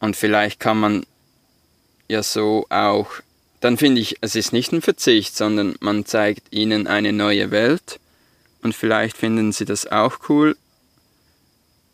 Und 0.00 0.16
vielleicht 0.16 0.58
kann 0.58 0.80
man 0.80 1.06
ja 2.08 2.22
so 2.22 2.66
auch, 2.70 3.10
dann 3.60 3.76
finde 3.76 4.00
ich, 4.00 4.16
es 4.20 4.34
ist 4.34 4.52
nicht 4.52 4.72
ein 4.72 4.82
Verzicht, 4.82 5.36
sondern 5.36 5.76
man 5.80 6.06
zeigt 6.06 6.52
ihnen 6.52 6.86
eine 6.86 7.12
neue 7.12 7.50
Welt 7.50 8.00
und 8.62 8.74
vielleicht 8.74 9.16
finden 9.16 9.52
sie 9.52 9.64
das 9.64 9.86
auch 9.86 10.18
cool. 10.28 10.56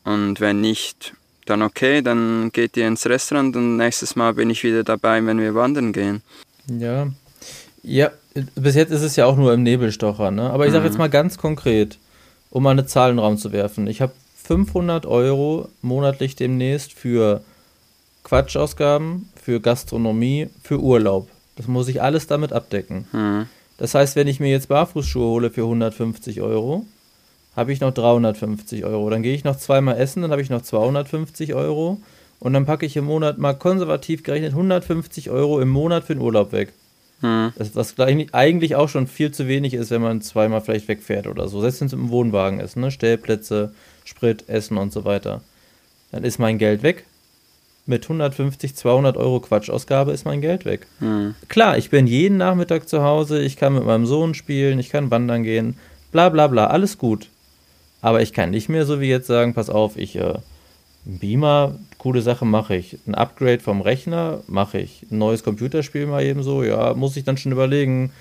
Und 0.05 0.41
wenn 0.41 0.61
nicht, 0.61 1.15
dann 1.47 1.63
okay, 1.63 2.03
dann 2.03 2.51
geht 2.53 2.77
ihr 2.77 2.87
ins 2.87 3.07
Restaurant 3.07 3.57
und 3.57 3.77
nächstes 3.77 4.17
Mal 4.17 4.35
bin 4.35 4.51
ich 4.51 4.63
wieder 4.63 4.85
dabei, 4.85 5.25
wenn 5.25 5.39
wir 5.39 5.55
wandern 5.55 5.93
gehen. 5.93 6.23
Ja. 6.69 7.09
Ja, 7.83 8.11
bis 8.57 8.75
jetzt 8.75 8.91
ist 8.91 9.03
es 9.03 9.17
ja 9.17 9.27
auch 9.27 9.37
nur 9.37 9.55
im 9.55 9.63
Nebelstocher, 9.63 10.31
ne? 10.31 10.51
Aber 10.51 10.67
ich 10.67 10.73
sage 10.73 10.83
mhm. 10.83 10.87
jetzt 10.89 10.99
mal 10.99 11.09
ganz 11.09 11.39
konkret, 11.39 11.99
um 12.51 12.65
mal 12.65 12.71
eine 12.71 12.87
Zahl 12.87 13.11
in 13.11 13.17
den 13.17 13.25
Raum 13.25 13.39
zu 13.39 13.53
werfen. 13.53 13.87
Ich 13.87 14.01
habe 14.01 14.13
500 14.45 15.07
Euro 15.07 15.69
monatlich 15.83 16.37
demnächst 16.37 16.93
für 16.93 17.43
Quatschausgaben, 18.25 19.29
für 19.41 19.61
Gastronomie, 19.61 20.49
für 20.63 20.81
Urlaub. 20.81 21.29
Das 21.57 21.69
muss 21.69 21.89
ich 21.89 22.03
alles 22.03 22.27
damit 22.27 22.53
abdecken. 22.53 23.07
Mhm. 23.13 23.47
Das 23.79 23.95
heißt, 23.95 24.17
wenn 24.17 24.27
ich 24.27 24.41
mir 24.41 24.51
jetzt 24.51 24.69
Barfußschuhe 24.69 25.27
hole 25.27 25.51
für 25.51 25.63
150 25.63 26.41
Euro, 26.41 26.87
habe 27.57 27.73
ich 27.73 27.81
noch 27.81 27.93
350 27.93 28.85
Euro. 28.85 29.09
Dann 29.11 29.23
gehe 29.23 29.35
ich 29.35 29.45
noch 29.45 29.57
zweimal 29.57 29.97
essen, 29.99 30.23
dann 30.23 30.31
habe 30.31 30.43
ich 30.43 30.51
noch 30.51 30.63
250 30.63 31.55
Euro. 31.55 31.99
Und 32.39 32.53
dann 32.53 32.67
packe 32.67 32.85
ich 32.85 32.97
im 32.97 33.07
Monat 33.07 33.39
mal 33.39 33.55
konservativ 33.55 34.23
gerechnet 34.23 34.53
150 34.53 35.31
Euro 35.31 35.61
im 35.61 35.71
Monat 35.71 36.05
für 36.05 36.15
den 36.15 36.23
Urlaub 36.23 36.53
weg. 36.53 36.73
Hm. 37.23 37.53
Das, 37.57 37.75
was 37.75 37.99
eigentlich 37.99 38.77
auch 38.77 38.91
schon 38.91 39.07
viel 39.07 39.33
zu 39.33 39.49
wenig 39.49 39.73
ist, 39.73 39.91
wenn 39.91 40.03
man 40.03 40.21
zweimal 40.21 40.61
vielleicht 40.61 40.87
wegfährt 40.87 41.27
oder 41.27 41.49
so. 41.49 41.63
Selbst 41.63 41.81
wenn 41.81 41.87
es 41.87 41.95
im 41.95 42.11
Wohnwagen 42.11 42.61
ist, 42.61 42.77
ne? 42.77 42.91
Stellplätze, 42.91 43.73
Sprit, 44.05 44.49
Essen 44.49 44.77
und 44.77 44.93
so 44.93 45.07
weiter. 45.07 45.41
Dann 46.13 46.25
ist 46.25 46.39
mein 46.39 46.59
Geld 46.59 46.83
weg. 46.83 47.07
Mit 47.87 48.03
150, 48.05 48.75
200 48.75 49.17
Euro 49.17 49.41
Quatschausgabe 49.41 50.13
ist 50.13 50.27
mein 50.27 50.43
Geld 50.43 50.67
weg. 50.67 50.87
Hm. 50.99 51.35
Klar, 51.49 51.79
ich 51.79 51.89
bin 51.89 52.07
jeden 52.07 52.37
Nachmittag 52.37 52.89
zu 52.89 53.03
Hause, 53.03 53.41
ich 53.41 53.57
kann 53.57 53.75
mit 53.75 53.85
meinem 53.85 54.07
Sohn 54.07 54.35
spielen, 54.35 54.79
ich 54.79 54.91
kann 54.91 55.11
wandern 55.11 55.45
gehen, 55.45 55.79
bla 56.11 56.29
bla 56.29 56.49
bla, 56.49 56.67
alles 56.67 56.99
gut. 56.99 57.29
Aber 58.07 58.23
ich 58.23 58.33
kann 58.33 58.53
nicht 58.53 58.69
mehr 58.69 58.87
so 58.87 59.01
wie 59.01 59.09
jetzt 59.09 59.27
sagen, 59.27 59.53
pass 59.53 59.69
auf, 59.69 59.97
ich 59.97 60.15
äh, 60.15 60.35
Beamer, 61.05 61.75
coole 61.99 62.23
Sache 62.23 62.45
mache 62.45 62.77
ich. 62.77 62.99
Ein 63.05 63.17
Upgrade 63.17 63.59
vom 63.59 63.81
Rechner 63.81 64.45
mache 64.47 64.79
ich. 64.79 65.05
Ein 65.11 65.19
neues 65.19 65.43
Computerspiel 65.43 66.07
mal 66.07 66.23
eben 66.23 66.45
so, 66.45 66.63
ja, 66.63 66.95
muss 66.95 67.17
ich 67.17 67.25
dann 67.25 67.37
schon 67.37 67.51
überlegen, 67.51 68.13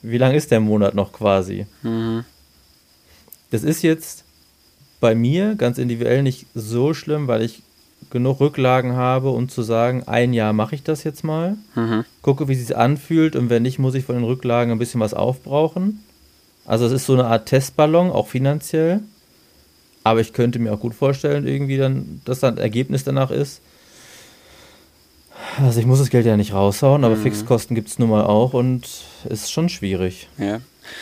wie 0.00 0.18
lang 0.18 0.32
ist 0.32 0.52
der 0.52 0.60
Monat 0.60 0.94
noch 0.94 1.12
quasi. 1.12 1.66
Mhm. 1.82 2.24
Das 3.50 3.64
ist 3.64 3.82
jetzt 3.82 4.22
bei 5.00 5.16
mir 5.16 5.56
ganz 5.56 5.78
individuell 5.78 6.22
nicht 6.22 6.46
so 6.54 6.94
schlimm, 6.94 7.26
weil 7.26 7.42
ich 7.42 7.64
genug 8.10 8.38
Rücklagen 8.38 8.92
habe, 8.92 9.30
um 9.30 9.48
zu 9.48 9.62
sagen, 9.62 10.04
ein 10.06 10.34
Jahr 10.34 10.52
mache 10.52 10.76
ich 10.76 10.84
das 10.84 11.02
jetzt 11.02 11.24
mal, 11.24 11.56
mhm. 11.74 12.04
gucke, 12.22 12.46
wie 12.46 12.52
es 12.52 12.64
sich 12.64 12.76
anfühlt 12.76 13.34
und 13.34 13.50
wenn 13.50 13.64
nicht, 13.64 13.80
muss 13.80 13.96
ich 13.96 14.04
von 14.04 14.14
den 14.14 14.24
Rücklagen 14.24 14.70
ein 14.70 14.78
bisschen 14.78 15.00
was 15.00 15.14
aufbrauchen. 15.14 16.04
Also 16.64 16.86
es 16.86 16.92
ist 16.92 17.06
so 17.06 17.14
eine 17.14 17.26
Art 17.26 17.46
Testballon, 17.46 18.12
auch 18.12 18.28
finanziell. 18.28 19.00
Aber 20.06 20.20
ich 20.20 20.32
könnte 20.32 20.60
mir 20.60 20.72
auch 20.72 20.78
gut 20.78 20.94
vorstellen, 20.94 21.48
irgendwie 21.48 21.78
dann, 21.78 22.20
dass 22.24 22.38
dann 22.38 22.58
Ergebnis 22.58 23.02
danach 23.02 23.32
ist. 23.32 23.60
Also 25.60 25.80
ich 25.80 25.86
muss 25.86 25.98
das 25.98 26.10
Geld 26.10 26.24
ja 26.24 26.36
nicht 26.36 26.52
raushauen, 26.52 27.02
aber 27.02 27.16
mhm. 27.16 27.22
Fixkosten 27.24 27.74
gibt 27.74 27.88
es 27.88 27.98
nun 27.98 28.10
mal 28.10 28.22
auch 28.24 28.52
und 28.52 28.86
ist 29.28 29.50
schon 29.50 29.68
schwierig. 29.68 30.28
Ja, 30.38 30.60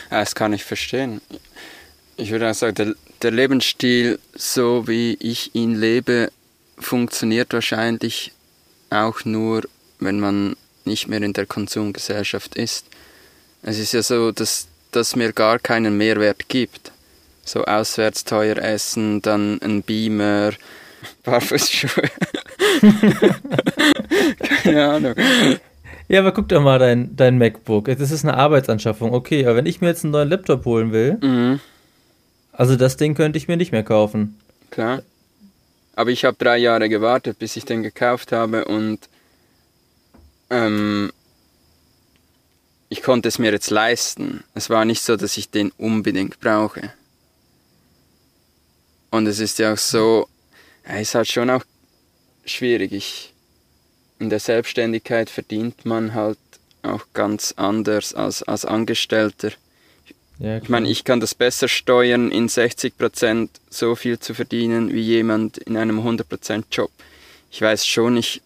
das 0.09 0.33
kann 0.33 0.53
ich 0.53 0.63
verstehen. 0.63 1.21
Ich 2.17 2.31
würde 2.31 2.49
auch 2.49 2.55
sagen, 2.55 2.73
der, 2.73 2.95
der 3.21 3.29
Lebensstil, 3.29 4.17
so 4.33 4.87
wie 4.87 5.15
ich 5.19 5.53
ihn 5.53 5.75
lebe, 5.75 6.31
funktioniert 6.79 7.53
wahrscheinlich 7.53 8.31
auch 8.89 9.23
nur, 9.23 9.65
wenn 9.99 10.19
man 10.19 10.55
nicht 10.83 11.07
mehr 11.07 11.21
in 11.21 11.33
der 11.33 11.45
Konsumgesellschaft 11.45 12.55
ist. 12.55 12.87
Es 13.61 13.77
ist 13.77 13.93
ja 13.93 14.01
so, 14.01 14.31
dass 14.31 14.65
das 14.89 15.15
mir 15.15 15.31
gar 15.31 15.59
keinen 15.59 15.95
Mehrwert 15.95 16.49
gibt 16.49 16.91
so 17.45 17.63
auswärts 17.63 18.25
teuer 18.25 18.57
essen, 18.57 19.21
dann 19.21 19.61
ein 19.61 19.83
Beamer, 19.83 20.51
Barfußschuhe. 21.23 22.09
Keine 24.63 24.89
Ahnung. 24.89 25.15
Ja, 26.07 26.19
aber 26.19 26.33
guck 26.33 26.49
doch 26.49 26.61
mal 26.61 26.79
dein, 26.79 27.15
dein 27.15 27.37
MacBook. 27.37 27.85
Das 27.85 28.11
ist 28.11 28.25
eine 28.25 28.35
Arbeitsanschaffung. 28.35 29.13
Okay, 29.13 29.45
aber 29.45 29.55
wenn 29.55 29.65
ich 29.65 29.81
mir 29.81 29.87
jetzt 29.87 30.03
einen 30.03 30.11
neuen 30.11 30.29
Laptop 30.29 30.65
holen 30.65 30.91
will, 30.91 31.17
mhm. 31.21 31.59
also 32.51 32.75
das 32.75 32.97
Ding 32.97 33.15
könnte 33.15 33.37
ich 33.37 33.47
mir 33.47 33.57
nicht 33.57 33.71
mehr 33.71 33.83
kaufen. 33.83 34.37
Klar. 34.71 35.03
Aber 35.95 36.09
ich 36.09 36.25
habe 36.25 36.35
drei 36.37 36.57
Jahre 36.57 36.89
gewartet, 36.89 37.39
bis 37.39 37.55
ich 37.55 37.65
den 37.65 37.81
gekauft 37.81 38.31
habe 38.31 38.65
und 38.65 38.99
ähm, 40.49 41.11
ich 42.89 43.01
konnte 43.01 43.29
es 43.29 43.39
mir 43.39 43.51
jetzt 43.51 43.71
leisten. 43.71 44.43
Es 44.53 44.69
war 44.69 44.85
nicht 44.85 45.01
so, 45.01 45.15
dass 45.15 45.37
ich 45.37 45.49
den 45.49 45.71
unbedingt 45.77 46.39
brauche. 46.39 46.91
Und 49.15 49.27
es 49.27 49.39
ist 49.39 49.59
ja 49.59 49.71
auch 49.71 49.77
so, 49.77 50.27
es 50.83 51.03
ist 51.03 51.15
halt 51.15 51.27
schon 51.29 51.49
auch 51.49 51.63
schwierig. 52.43 52.91
Ich, 52.91 53.33
in 54.19 54.29
der 54.29 54.39
Selbstständigkeit 54.39 55.29
verdient 55.29 55.85
man 55.85 56.13
halt 56.13 56.37
auch 56.83 57.05
ganz 57.13 57.53
anders 57.55 58.13
als, 58.13 58.43
als 58.43 58.65
Angestellter. 58.65 59.51
Ja, 60.37 60.57
ich 60.57 60.67
meine, 60.67 60.89
ich 60.89 61.05
kann 61.05 61.21
das 61.21 61.33
besser 61.33 61.69
steuern, 61.69 62.29
in 62.29 62.49
60% 62.49 63.47
so 63.69 63.95
viel 63.95 64.19
zu 64.19 64.33
verdienen 64.33 64.93
wie 64.93 64.99
jemand 64.99 65.59
in 65.59 65.77
einem 65.77 66.01
100% 66.01 66.65
Job. 66.69 66.91
Ich 67.51 67.61
weiß 67.61 67.87
schon, 67.87 68.17
ich 68.17 68.41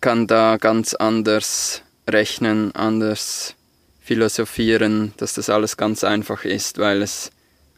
kann 0.00 0.26
da 0.26 0.56
ganz 0.56 0.94
anders 0.94 1.82
rechnen, 2.08 2.74
anders 2.74 3.54
philosophieren, 4.02 5.14
dass 5.16 5.34
das 5.34 5.48
alles 5.48 5.76
ganz 5.76 6.02
einfach 6.02 6.44
ist, 6.44 6.78
weil 6.78 7.02
es 7.02 7.30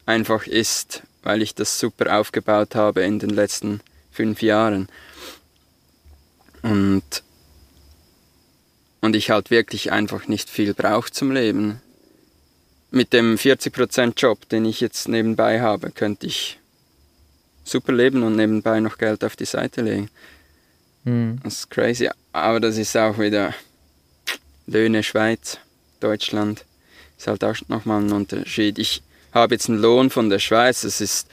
einfach 0.07 0.47
ist, 0.47 1.03
weil 1.27 1.43
ich 1.43 1.57
das 1.57 1.81
super 1.81 2.21
aufgebaut 2.21 2.77
habe 2.77 3.03
in 3.03 3.19
den 3.19 3.31
letzten 3.31 3.81
fünf 4.12 4.43
Jahren. 4.43 4.89
Und, 6.62 7.03
und 9.01 9.17
ich 9.17 9.31
halt 9.31 9.51
wirklich 9.51 9.91
einfach 9.91 10.29
nicht 10.29 10.49
viel 10.49 10.73
brauche 10.73 11.11
zum 11.11 11.33
Leben. 11.33 11.83
Mit 12.93 13.12
dem 13.12 13.35
40% 13.35 14.12
Job, 14.17 14.49
den 14.49 14.65
ich 14.67 14.81
jetzt 14.81 15.09
nebenbei 15.09 15.61
habe, 15.61 15.91
könnte 15.91 16.29
ich 16.29 16.61
super 17.65 17.93
leben 17.93 18.23
und 18.23 18.37
nebenbei 18.37 18.79
noch 18.79 18.97
Geld 18.97 19.25
auf 19.25 19.35
die 19.35 19.47
Seite 19.47 19.83
legen. 19.83 20.09
Mhm. 21.03 21.41
Das 21.43 21.55
ist 21.55 21.71
crazy. 21.71 22.09
Aber 22.33 22.61
das 22.61 22.79
ist 22.79 22.97
auch 22.97 23.19
wieder 23.19 23.53
Löhne 24.69 25.03
Schweiz, 25.03 25.59
Deutschland. 25.99 26.65
Ist 27.19 27.27
halt 27.27 27.43
auch 27.43 27.57
nochmal 27.67 28.01
ein 28.01 28.12
Unterschied. 28.12 28.79
Ich, 28.79 29.03
habe 29.37 29.55
jetzt 29.55 29.68
einen 29.68 29.81
Lohn 29.81 30.11
von 30.11 30.31
der 30.31 30.38
Schweiz, 30.38 30.81
das 30.81 31.01
ist 31.01 31.29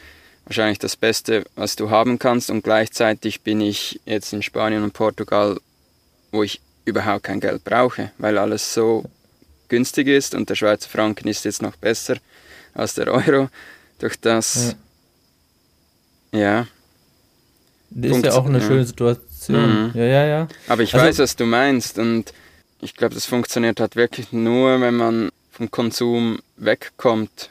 wahrscheinlich 0.46 0.78
das 0.78 0.96
Beste, 0.96 1.46
was 1.56 1.76
du 1.76 1.90
haben 1.90 2.20
kannst 2.20 2.50
und 2.50 2.64
gleichzeitig 2.64 3.42
bin 3.42 3.62
ich 3.62 4.02
jetzt 4.06 4.34
in 4.34 4.44
Spanien 4.44 4.84
und 4.84 4.94
Portugal, 4.94 5.58
wo 6.32 6.44
ich 6.44 6.62
überhaupt 6.86 7.24
kein 7.24 7.40
Geld 7.40 7.64
brauche, 7.64 8.12
weil 8.18 8.38
alles 8.38 8.74
so 8.74 9.06
günstig 9.70 10.08
ist 10.08 10.36
und 10.36 10.50
der 10.50 10.56
Schweizer 10.56 10.90
Franken 10.90 11.30
ist 11.30 11.46
jetzt 11.46 11.62
noch 11.62 11.78
besser 11.78 12.18
als 12.74 12.96
der 12.96 13.08
Euro. 13.08 13.50
Durch 14.00 14.20
das, 14.20 14.76
ja. 16.34 16.40
ja 16.40 16.68
das 17.90 18.18
ist 18.18 18.26
ja 18.26 18.34
auch 18.34 18.46
eine 18.46 18.60
ja. 18.60 18.68
schöne 18.68 18.86
Situation. 18.86 19.86
Mhm. 19.86 19.92
Ja, 19.96 20.04
ja, 20.04 20.26
ja. 20.26 20.48
Aber 20.68 20.82
ich 20.82 20.94
also, 20.94 21.06
weiß, 21.06 21.20
was 21.20 21.38
du 21.38 21.46
meinst 21.46 21.98
und 21.98 22.34
ich 22.82 22.96
glaube, 22.96 23.16
das 23.16 23.26
funktioniert 23.26 23.80
halt 23.80 23.96
wirklich 23.96 24.34
nur, 24.34 24.82
wenn 24.82 24.96
man 24.96 25.32
vom 25.52 25.72
Konsum 25.72 26.40
wegkommt 26.58 27.50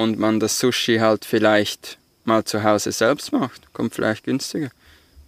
und 0.00 0.18
man 0.18 0.40
das 0.40 0.58
Sushi 0.58 0.96
halt 0.96 1.26
vielleicht 1.26 1.98
mal 2.24 2.42
zu 2.44 2.64
Hause 2.64 2.90
selbst 2.90 3.32
macht. 3.32 3.72
Kommt 3.74 3.94
vielleicht 3.94 4.24
günstiger. 4.24 4.70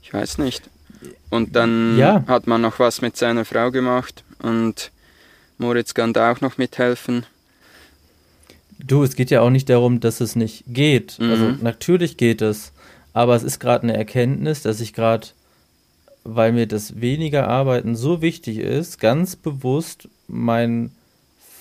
Ich 0.02 0.14
weiß 0.14 0.38
nicht. 0.38 0.62
Und 1.28 1.54
dann 1.56 1.98
ja. 1.98 2.24
hat 2.26 2.46
man 2.46 2.62
noch 2.62 2.78
was 2.78 3.02
mit 3.02 3.18
seiner 3.18 3.44
Frau 3.44 3.70
gemacht 3.70 4.24
und 4.38 4.90
Moritz 5.58 5.92
kann 5.92 6.14
da 6.14 6.32
auch 6.32 6.40
noch 6.40 6.56
mithelfen. 6.56 7.26
Du, 8.78 9.02
es 9.02 9.14
geht 9.14 9.30
ja 9.30 9.42
auch 9.42 9.50
nicht 9.50 9.68
darum, 9.68 10.00
dass 10.00 10.22
es 10.22 10.36
nicht 10.36 10.64
geht. 10.66 11.18
Mhm. 11.18 11.30
Also 11.30 11.44
natürlich 11.60 12.16
geht 12.16 12.40
es, 12.40 12.72
aber 13.12 13.36
es 13.36 13.42
ist 13.42 13.58
gerade 13.60 13.82
eine 13.82 13.96
Erkenntnis, 13.96 14.62
dass 14.62 14.80
ich 14.80 14.94
gerade, 14.94 15.28
weil 16.24 16.52
mir 16.52 16.66
das 16.66 16.98
weniger 16.98 17.46
Arbeiten 17.46 17.94
so 17.94 18.22
wichtig 18.22 18.56
ist, 18.56 19.00
ganz 19.00 19.36
bewusst 19.36 20.08
mein 20.28 20.92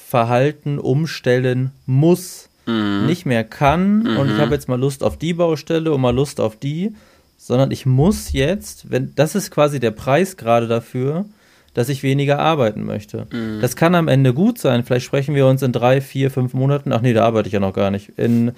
Verhalten 0.07 0.79
umstellen 0.79 1.71
muss 1.85 2.47
mhm. 2.71 3.05
nicht 3.05 3.25
mehr 3.25 3.43
kann 3.43 4.03
mhm. 4.03 4.17
und 4.17 4.27
ich 4.27 4.35
mhm. 4.35 4.39
habe 4.39 4.53
jetzt 4.53 4.67
mal 4.67 4.79
Lust 4.79 5.03
auf 5.03 5.17
die 5.17 5.33
Baustelle 5.33 5.91
und 5.91 6.01
mal 6.01 6.15
Lust 6.15 6.39
auf 6.39 6.57
die, 6.57 6.95
sondern 7.37 7.71
ich 7.71 7.85
muss 7.85 8.31
jetzt, 8.31 8.89
wenn 8.91 9.13
das 9.15 9.35
ist 9.35 9.51
quasi 9.51 9.79
der 9.79 9.91
Preis 9.91 10.37
gerade 10.37 10.67
dafür, 10.67 11.25
dass 11.73 11.89
ich 11.89 12.03
weniger 12.03 12.39
arbeiten 12.39 12.83
möchte. 12.83 13.27
Mhm. 13.31 13.61
Das 13.61 13.75
kann 13.75 13.95
am 13.95 14.07
Ende 14.07 14.33
gut 14.33 14.57
sein. 14.57 14.83
Vielleicht 14.83 15.05
sprechen 15.05 15.35
wir 15.35 15.47
uns 15.47 15.61
in 15.61 15.71
drei, 15.71 16.01
vier, 16.01 16.29
fünf 16.29 16.53
Monaten. 16.53 16.91
Ach 16.91 17.01
nee, 17.01 17.13
da 17.13 17.23
arbeite 17.23 17.47
ich 17.47 17.53
ja 17.53 17.59
noch 17.59 17.73
gar 17.73 17.91
nicht. 17.91 18.09
In 18.17 18.49
äh, 18.49 18.53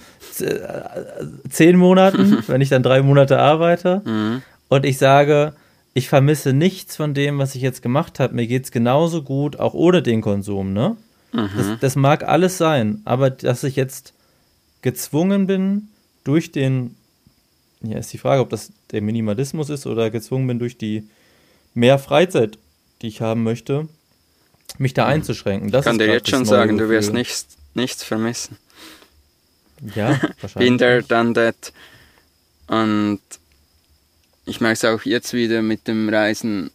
zehn 1.49 1.77
Monaten, 1.77 2.43
wenn 2.47 2.61
ich 2.61 2.69
dann 2.69 2.83
drei 2.83 3.01
Monate 3.01 3.39
arbeite 3.39 4.01
mhm. 4.03 4.41
und 4.67 4.85
ich 4.85 4.97
sage, 4.97 5.53
ich 5.93 6.09
vermisse 6.09 6.53
nichts 6.53 6.95
von 6.95 7.13
dem, 7.13 7.37
was 7.37 7.53
ich 7.53 7.61
jetzt 7.61 7.83
gemacht 7.83 8.19
habe. 8.19 8.33
Mir 8.33 8.47
geht 8.47 8.63
es 8.63 8.71
genauso 8.71 9.21
gut, 9.21 9.59
auch 9.59 9.75
ohne 9.75 10.01
den 10.01 10.21
Konsum, 10.21 10.73
ne? 10.73 10.97
Mhm. 11.33 11.49
Das, 11.57 11.79
das 11.79 11.95
mag 11.95 12.23
alles 12.23 12.57
sein, 12.57 13.01
aber 13.05 13.29
dass 13.29 13.63
ich 13.63 13.75
jetzt 13.75 14.13
gezwungen 14.81 15.47
bin, 15.47 15.89
durch 16.23 16.51
den, 16.51 16.95
ja, 17.81 17.97
ist 17.97 18.13
die 18.13 18.17
Frage, 18.17 18.41
ob 18.41 18.49
das 18.49 18.71
der 18.91 19.01
Minimalismus 19.01 19.69
ist 19.69 19.85
oder 19.85 20.09
gezwungen 20.09 20.47
bin, 20.47 20.59
durch 20.59 20.77
die 20.77 21.09
mehr 21.73 21.99
Freizeit 21.99 22.57
die 23.03 23.07
ich 23.07 23.21
haben 23.21 23.43
möchte, 23.43 23.87
mich 24.77 24.93
da 24.93 25.05
einzuschränken. 25.05 25.69
Das 25.69 25.85
ich 25.85 25.85
kann 25.85 25.99
dir 25.99 26.07
jetzt 26.07 26.29
schon 26.29 26.45
sagen, 26.45 26.77
Gefühl. 26.77 26.87
du 26.87 26.93
wirst 26.93 27.13
nichts, 27.13 27.47
nichts 27.75 28.03
vermissen. 28.03 28.57
Ja, 29.93 30.19
wahrscheinlich. 30.41 30.69
Bin 30.69 30.77
there, 30.77 31.03
done 31.03 31.33
that. 31.33 31.73
Und 32.67 33.19
ich 34.45 34.61
merke 34.61 34.73
es 34.73 34.85
auch 34.85 35.03
jetzt 35.03 35.33
wieder 35.33 35.61
mit 35.61 35.87
dem 35.87 36.09
Reisen. 36.09 36.71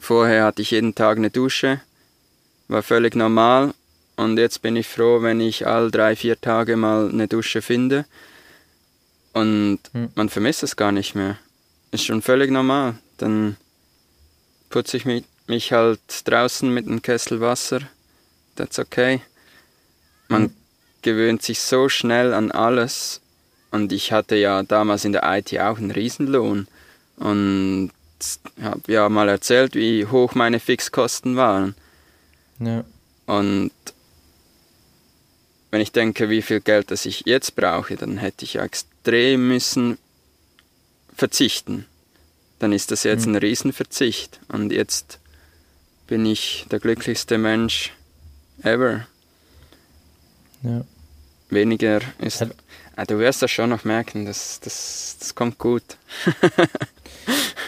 Vorher 0.00 0.44
hatte 0.44 0.62
ich 0.62 0.70
jeden 0.70 0.94
Tag 0.94 1.18
eine 1.18 1.30
Dusche, 1.30 1.80
war 2.68 2.82
völlig 2.82 3.14
normal. 3.14 3.74
Und 4.16 4.38
jetzt 4.38 4.62
bin 4.62 4.76
ich 4.76 4.88
froh, 4.88 5.22
wenn 5.22 5.40
ich 5.40 5.66
all 5.66 5.90
drei, 5.90 6.16
vier 6.16 6.40
Tage 6.40 6.76
mal 6.76 7.10
eine 7.10 7.28
Dusche 7.28 7.62
finde. 7.62 8.06
Und 9.32 9.80
hm. 9.92 10.10
man 10.14 10.28
vermisst 10.28 10.62
es 10.62 10.76
gar 10.76 10.92
nicht 10.92 11.14
mehr. 11.14 11.36
Ist 11.90 12.04
schon 12.04 12.22
völlig 12.22 12.50
normal. 12.50 12.96
Dann 13.18 13.56
putze 14.70 14.96
ich 14.96 15.04
mich 15.04 15.24
mich 15.48 15.72
halt 15.72 16.00
draußen 16.24 16.72
mit 16.72 16.86
einem 16.86 17.02
Kessel 17.02 17.40
Wasser. 17.40 17.80
That's 18.56 18.78
okay. 18.78 19.20
Man 20.28 20.42
mhm. 20.42 20.54
gewöhnt 21.02 21.42
sich 21.42 21.60
so 21.60 21.88
schnell 21.88 22.34
an 22.34 22.50
alles. 22.50 23.20
Und 23.70 23.92
ich 23.92 24.12
hatte 24.12 24.36
ja 24.36 24.62
damals 24.62 25.04
in 25.04 25.12
der 25.12 25.22
IT 25.24 25.58
auch 25.58 25.78
einen 25.78 25.90
Riesenlohn. 25.90 26.66
Und 27.16 27.90
habe 28.62 28.92
ja 28.92 29.08
mal 29.08 29.28
erzählt, 29.28 29.74
wie 29.74 30.06
hoch 30.06 30.34
meine 30.34 30.60
Fixkosten 30.60 31.36
waren. 31.36 31.74
Ja. 32.58 32.84
Und 33.26 33.72
wenn 35.70 35.80
ich 35.80 35.92
denke, 35.92 36.30
wie 36.30 36.42
viel 36.42 36.60
Geld 36.60 36.90
das 36.90 37.06
ich 37.06 37.22
jetzt 37.26 37.56
brauche, 37.56 37.96
dann 37.96 38.18
hätte 38.18 38.44
ich 38.44 38.54
ja 38.54 38.64
extrem 38.64 39.48
müssen 39.48 39.98
verzichten. 41.14 41.86
Dann 42.58 42.72
ist 42.72 42.90
das 42.90 43.02
jetzt 43.02 43.26
mhm. 43.26 43.34
ein 43.34 43.38
Riesenverzicht. 43.38 44.40
Und 44.48 44.72
jetzt 44.72 45.18
bin 46.06 46.24
ich 46.24 46.66
der 46.70 46.78
glücklichste 46.78 47.38
Mensch 47.38 47.92
ever. 48.62 49.06
Ja. 50.62 50.84
Weniger 51.50 52.00
ist. 52.18 52.40
Hat, 52.40 52.54
ah, 52.96 53.04
du 53.04 53.18
wirst 53.18 53.42
das 53.42 53.50
schon 53.50 53.70
noch 53.70 53.84
merken, 53.84 54.24
das, 54.24 54.60
das, 54.60 55.16
das 55.18 55.34
kommt 55.34 55.58
gut. 55.58 55.82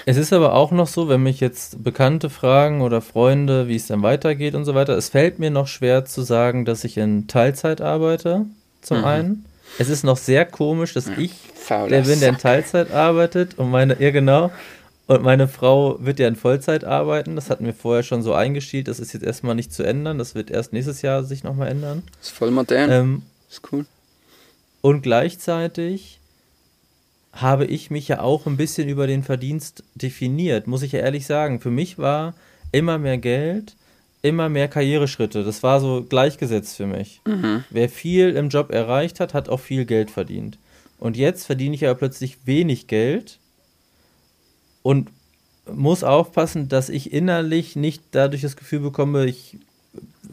es 0.09 0.17
ist 0.17 0.33
aber 0.33 0.55
auch 0.55 0.71
noch 0.71 0.87
so, 0.87 1.11
wenn 1.11 1.23
mich 1.23 1.39
jetzt 1.39 1.85
Bekannte 1.85 2.31
fragen 2.31 2.81
oder 2.81 3.03
Freunde, 3.03 3.69
wie 3.69 3.77
es 3.77 3.89
dann 3.89 4.03
weitergeht 4.03 4.55
und 4.55 4.65
so 4.65 4.75
weiter, 4.75 4.97
es 4.97 5.11
fällt 5.11 5.39
mir 5.39 5.51
noch 5.51 5.67
schwer 5.67 6.07
zu 6.07 6.23
sagen, 6.23 6.65
dass 6.65 6.83
ich 6.85 6.97
in 6.97 7.27
Teilzeit 7.27 7.83
arbeite, 7.83 8.47
zum 8.81 9.01
mhm. 9.01 9.05
einen. 9.05 9.45
Es 9.79 9.91
ist 9.91 10.05
noch 10.05 10.17
sehr 10.17 10.47
komisch, 10.47 10.95
dass 10.95 11.09
ich 11.09 11.35
Fauler 11.55 11.89
der 11.89 12.01
bin, 12.01 12.21
der 12.21 12.31
in 12.31 12.39
Teilzeit 12.39 12.91
arbeitet 12.91 13.59
und 13.59 13.71
meine, 13.71 14.01
ja 14.01 14.11
genau, 14.11 14.51
und 15.09 15.23
meine 15.23 15.47
Frau 15.47 15.99
wird 16.01 16.19
ja 16.19 16.27
in 16.27 16.37
Vollzeit 16.37 16.85
arbeiten. 16.85 17.37
Das 17.37 17.51
hatten 17.51 17.67
wir 17.67 17.75
vorher 17.75 18.03
schon 18.03 18.23
so 18.23 18.33
eingeschielt. 18.33 18.89
Das 18.89 19.01
ist 19.01 19.13
jetzt 19.13 19.25
erstmal 19.25 19.55
nicht 19.55 19.75
zu 19.75 19.83
ändern. 19.83 20.19
Das 20.19 20.35
wird 20.35 20.51
erst 20.51 20.73
nächstes 20.73 21.01
Jahr 21.03 21.25
sich 21.25 21.45
nochmal 21.45 21.69
ändern. 21.69 22.03
Ist 22.21 22.33
voll 22.33 22.51
modern. 22.51 22.91
Ähm, 22.91 23.23
ist 23.49 23.63
cool. 23.73 23.87
Und 24.83 25.01
gleichzeitig 25.01 26.18
habe 27.41 27.67
ich 27.67 27.91
mich 27.91 28.09
ja 28.09 28.21
auch 28.21 28.47
ein 28.47 28.57
bisschen 28.57 28.89
über 28.89 29.07
den 29.07 29.23
Verdienst 29.23 29.85
definiert, 29.95 30.67
muss 30.67 30.83
ich 30.83 30.93
ja 30.93 31.01
ehrlich 31.01 31.27
sagen. 31.27 31.61
Für 31.61 31.71
mich 31.71 31.99
war 31.99 32.35
immer 32.73 32.99
mehr 32.99 33.19
Geld, 33.19 33.77
immer 34.23 34.49
mehr 34.49 34.69
Karriereschritte. 34.69 35.45
Das 35.45 35.63
war 35.63 35.81
so 35.81 36.05
gleichgesetzt 36.09 36.77
für 36.77 36.87
mich. 36.87 37.21
Mhm. 37.27 37.65
Wer 37.71 37.89
viel 37.89 38.31
im 38.35 38.49
Job 38.49 38.73
erreicht 38.73 39.21
hat, 39.21 39.35
hat 39.35 39.49
auch 39.49 39.61
viel 39.61 39.85
Geld 39.85 40.11
verdient. 40.11 40.59
Und 40.99 41.17
jetzt 41.17 41.47
verdiene 41.47 41.77
ich 41.77 41.83
ja 41.83 41.95
plötzlich 41.95 42.39
wenig 42.45 42.89
Geld 42.89 43.39
und 44.83 45.11
muss 45.73 46.03
aufpassen, 46.03 46.69
dass 46.69 46.89
ich 46.89 47.13
innerlich 47.13 47.77
nicht 47.77 48.03
dadurch 48.11 48.43
das 48.43 48.57
Gefühl 48.57 48.81
bekomme, 48.81 49.27
ich, 49.27 49.59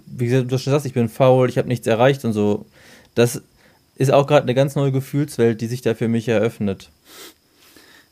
wie 0.08 0.26
gesagt, 0.26 0.52
du 0.52 0.58
schon 0.58 0.72
sagst, 0.72 0.88
ich 0.88 0.94
bin 0.94 1.10
faul, 1.10 1.50
ich 1.50 1.60
habe 1.60 1.68
nichts 1.68 1.86
erreicht 1.86 2.26
und 2.26 2.34
so. 2.34 2.66
Das 3.14 3.44
ist 3.96 4.12
auch 4.12 4.28
gerade 4.28 4.44
eine 4.44 4.56
ganz 4.56 4.76
neue 4.76 4.92
Gefühlswelt, 4.92 5.62
die 5.62 5.68
sich 5.68 5.82
da 5.82 5.96
für 5.96 6.08
mich 6.08 6.28
eröffnet. 6.28 6.90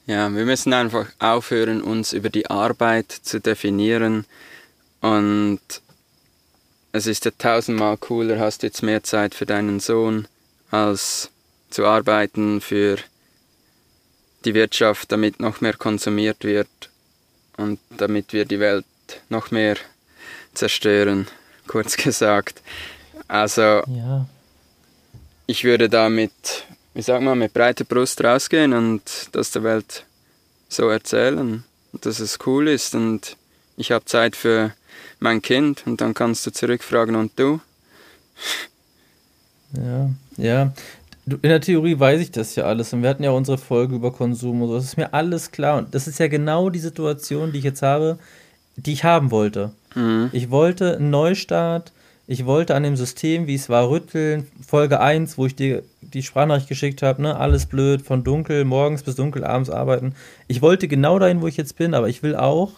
Ja, 0.05 0.33
wir 0.33 0.45
müssen 0.45 0.73
einfach 0.73 1.07
aufhören, 1.19 1.81
uns 1.81 2.13
über 2.13 2.29
die 2.29 2.49
Arbeit 2.49 3.11
zu 3.11 3.39
definieren. 3.39 4.25
Und 5.01 5.61
es 6.91 7.07
ist 7.07 7.25
ja 7.25 7.31
tausendmal 7.37 7.97
cooler, 7.97 8.39
hast 8.39 8.63
jetzt 8.63 8.83
mehr 8.83 9.03
Zeit 9.03 9.33
für 9.33 9.45
deinen 9.45 9.79
Sohn, 9.79 10.27
als 10.71 11.29
zu 11.69 11.85
arbeiten 11.85 12.61
für 12.61 12.97
die 14.45 14.53
Wirtschaft, 14.53 15.11
damit 15.11 15.39
noch 15.39 15.61
mehr 15.61 15.73
konsumiert 15.73 16.43
wird 16.43 16.67
und 17.57 17.79
damit 17.97 18.33
wir 18.33 18.45
die 18.45 18.59
Welt 18.59 18.85
noch 19.29 19.51
mehr 19.51 19.75
zerstören, 20.53 21.27
kurz 21.67 21.97
gesagt. 21.97 22.61
Also 23.27 23.61
ja. 23.61 24.27
Ich 25.47 25.63
würde 25.63 25.89
da 25.89 26.09
mit, 26.09 26.31
wie 26.93 27.01
sagt 27.01 27.23
man, 27.23 27.39
mit 27.39 27.53
breiter 27.53 27.83
Brust 27.83 28.23
rausgehen 28.23 28.73
und 28.73 29.01
das 29.31 29.51
der 29.51 29.63
Welt 29.63 30.05
so 30.69 30.89
erzählen, 30.89 31.63
dass 32.01 32.19
es 32.19 32.39
cool 32.45 32.67
ist 32.67 32.95
und 32.95 33.37
ich 33.77 33.91
habe 33.91 34.05
Zeit 34.05 34.35
für 34.35 34.73
mein 35.19 35.41
Kind 35.41 35.83
und 35.85 36.01
dann 36.01 36.13
kannst 36.13 36.45
du 36.45 36.51
zurückfragen 36.51 37.15
und 37.15 37.31
du. 37.37 37.59
Ja, 39.73 40.09
ja. 40.37 40.73
In 41.25 41.39
der 41.41 41.61
Theorie 41.61 41.97
weiß 41.97 42.19
ich 42.19 42.31
das 42.31 42.55
ja 42.55 42.65
alles 42.65 42.91
und 42.91 43.01
wir 43.01 43.09
hatten 43.09 43.23
ja 43.23 43.31
unsere 43.31 43.57
Folge 43.57 43.95
über 43.95 44.11
Konsum 44.11 44.61
und 44.61 44.67
so. 44.67 44.75
Das 44.75 44.83
ist 44.83 44.97
mir 44.97 45.13
alles 45.13 45.51
klar 45.51 45.77
und 45.77 45.95
das 45.95 46.07
ist 46.07 46.19
ja 46.19 46.27
genau 46.27 46.69
die 46.69 46.79
Situation, 46.79 47.51
die 47.51 47.59
ich 47.59 47.63
jetzt 47.63 47.81
habe, 47.81 48.19
die 48.75 48.93
ich 48.93 49.03
haben 49.03 49.31
wollte. 49.31 49.71
Mhm. 49.95 50.29
Ich 50.33 50.49
wollte 50.51 50.97
einen 50.97 51.11
Neustart, 51.11 51.93
ich 52.25 52.45
wollte 52.45 52.75
an 52.75 52.83
dem 52.83 52.95
System, 52.95 53.47
wie 53.47 53.55
es 53.55 53.69
war, 53.69 53.89
rütteln. 53.89 54.47
Folge 54.65 54.99
1, 54.99 55.37
wo 55.37 55.45
ich 55.45 55.55
dir 55.55 55.83
die 56.01 56.23
Sprachnachricht 56.23 56.69
geschickt 56.69 57.01
habe, 57.01 57.21
ne, 57.21 57.35
alles 57.37 57.65
blöd, 57.65 58.01
von 58.01 58.23
dunkel 58.23 58.63
morgens 58.63 59.03
bis 59.03 59.15
dunkel 59.15 59.43
abends 59.43 59.69
arbeiten. 59.69 60.15
Ich 60.47 60.61
wollte 60.61 60.87
genau 60.87 61.19
dahin, 61.19 61.41
wo 61.41 61.47
ich 61.47 61.57
jetzt 61.57 61.75
bin, 61.75 61.93
aber 61.93 62.07
ich 62.07 62.23
will 62.23 62.35
auch 62.35 62.71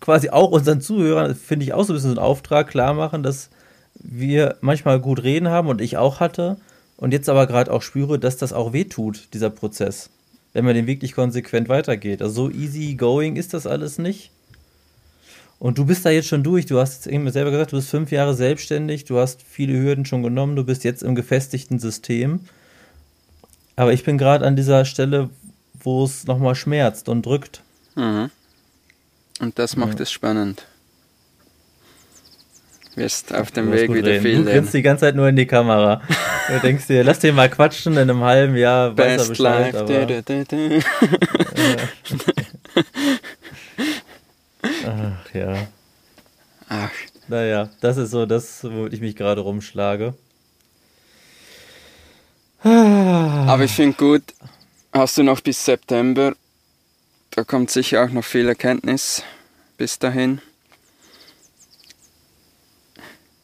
quasi 0.00 0.30
auch 0.30 0.50
unseren 0.50 0.80
Zuhörern, 0.80 1.34
finde 1.34 1.64
ich 1.64 1.72
auch 1.72 1.84
so 1.84 1.92
ein 1.92 1.96
bisschen 1.96 2.14
so 2.14 2.20
einen 2.20 2.26
Auftrag 2.26 2.68
klar 2.68 2.94
machen, 2.94 3.22
dass 3.22 3.50
wir 3.94 4.56
manchmal 4.60 5.00
gut 5.00 5.22
reden 5.22 5.48
haben 5.48 5.68
und 5.68 5.80
ich 5.80 5.96
auch 5.96 6.20
hatte 6.20 6.56
und 6.96 7.12
jetzt 7.12 7.28
aber 7.28 7.46
gerade 7.46 7.72
auch 7.72 7.82
spüre, 7.82 8.18
dass 8.18 8.36
das 8.36 8.52
auch 8.52 8.72
wehtut, 8.72 9.28
dieser 9.34 9.50
Prozess, 9.50 10.10
wenn 10.52 10.64
man 10.64 10.74
den 10.74 10.86
wirklich 10.86 11.14
konsequent 11.14 11.68
weitergeht. 11.68 12.22
Also 12.22 12.48
so 12.48 12.50
easy 12.50 12.94
going 12.94 13.36
ist 13.36 13.54
das 13.54 13.66
alles 13.66 13.98
nicht. 13.98 14.30
Und 15.64 15.78
du 15.78 15.86
bist 15.86 16.04
da 16.04 16.10
jetzt 16.10 16.28
schon 16.28 16.42
durch. 16.42 16.66
Du 16.66 16.78
hast 16.78 17.06
eben 17.06 17.30
selber 17.30 17.50
gesagt, 17.50 17.72
du 17.72 17.76
bist 17.76 17.88
fünf 17.88 18.12
Jahre 18.12 18.34
selbstständig, 18.34 19.06
du 19.06 19.18
hast 19.18 19.40
viele 19.40 19.72
Hürden 19.72 20.04
schon 20.04 20.22
genommen, 20.22 20.56
du 20.56 20.64
bist 20.64 20.84
jetzt 20.84 21.02
im 21.02 21.14
gefestigten 21.14 21.78
System. 21.78 22.40
Aber 23.74 23.94
ich 23.94 24.04
bin 24.04 24.18
gerade 24.18 24.46
an 24.46 24.56
dieser 24.56 24.84
Stelle, 24.84 25.30
wo 25.72 26.04
es 26.04 26.26
nochmal 26.26 26.54
schmerzt 26.54 27.08
und 27.08 27.24
drückt. 27.24 27.62
Mhm. 27.94 28.30
Und 29.40 29.58
das 29.58 29.74
macht 29.76 30.00
ja. 30.00 30.02
es 30.02 30.12
spannend 30.12 30.66
wirst 32.96 33.34
auf 33.34 33.50
dem 33.50 33.72
Weg 33.72 33.92
wieder 33.92 34.10
reden. 34.10 34.22
viel 34.22 34.44
Du 34.44 34.50
grinst 34.52 34.72
die 34.74 34.82
ganze 34.82 35.00
Zeit 35.00 35.16
nur 35.16 35.28
in 35.28 35.34
die 35.34 35.46
Kamera. 35.46 36.00
Du 36.48 36.60
denkst 36.60 36.86
dir, 36.86 37.02
lass 37.02 37.18
den 37.18 37.34
mal 37.34 37.50
quatschen, 37.50 37.94
in 37.94 37.98
einem 37.98 38.22
halben 38.22 38.54
Jahr 38.54 38.92
Best 38.92 39.30
weiß 39.30 39.40
er 39.40 39.72
Bescheid. 39.72 39.74
Life. 39.74 40.44
Du, 40.46 40.82
Ach 44.86 45.34
ja. 45.34 45.68
Ach. 46.68 46.90
Naja, 47.28 47.70
das 47.80 47.96
ist 47.96 48.10
so 48.10 48.26
das, 48.26 48.64
womit 48.64 48.92
ich 48.92 49.00
mich 49.00 49.16
gerade 49.16 49.40
rumschlage. 49.40 50.14
Aber 52.62 53.64
ich 53.64 53.72
finde 53.72 53.96
gut, 53.96 54.22
hast 54.92 55.18
du 55.18 55.22
noch 55.22 55.40
bis 55.40 55.64
September. 55.64 56.34
Da 57.30 57.44
kommt 57.44 57.70
sicher 57.70 58.04
auch 58.04 58.10
noch 58.10 58.24
viel 58.24 58.48
Erkenntnis 58.48 59.22
bis 59.76 59.98
dahin. 59.98 60.40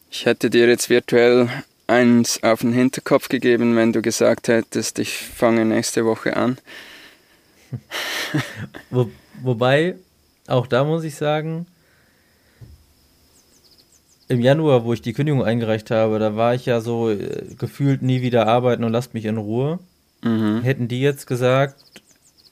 Ich 0.09 0.25
hätte 0.25 0.49
dir 0.49 0.67
jetzt 0.67 0.89
virtuell 0.89 1.49
eins 1.87 2.41
auf 2.41 2.61
den 2.61 2.73
Hinterkopf 2.73 3.29
gegeben, 3.29 3.75
wenn 3.75 3.93
du 3.93 4.01
gesagt 4.01 4.47
hättest, 4.47 4.97
ich 4.99 5.17
fange 5.17 5.65
nächste 5.65 6.05
Woche 6.05 6.35
an. 6.35 6.57
Wo, 8.89 9.09
wobei, 9.41 9.95
auch 10.51 10.67
da 10.67 10.83
muss 10.83 11.03
ich 11.03 11.15
sagen, 11.15 11.65
im 14.27 14.39
Januar, 14.39 14.85
wo 14.85 14.93
ich 14.93 15.01
die 15.01 15.13
Kündigung 15.13 15.43
eingereicht 15.43 15.91
habe, 15.91 16.17
da 16.19 16.35
war 16.35 16.55
ich 16.55 16.65
ja 16.65 16.79
so 16.79 17.09
äh, 17.09 17.45
gefühlt 17.57 18.01
nie 18.01 18.21
wieder 18.21 18.47
arbeiten 18.47 18.83
und 18.83 18.91
lasst 18.91 19.13
mich 19.13 19.25
in 19.25 19.37
Ruhe. 19.37 19.79
Mhm. 20.23 20.61
Hätten 20.61 20.87
die 20.87 21.01
jetzt 21.01 21.27
gesagt, 21.27 21.75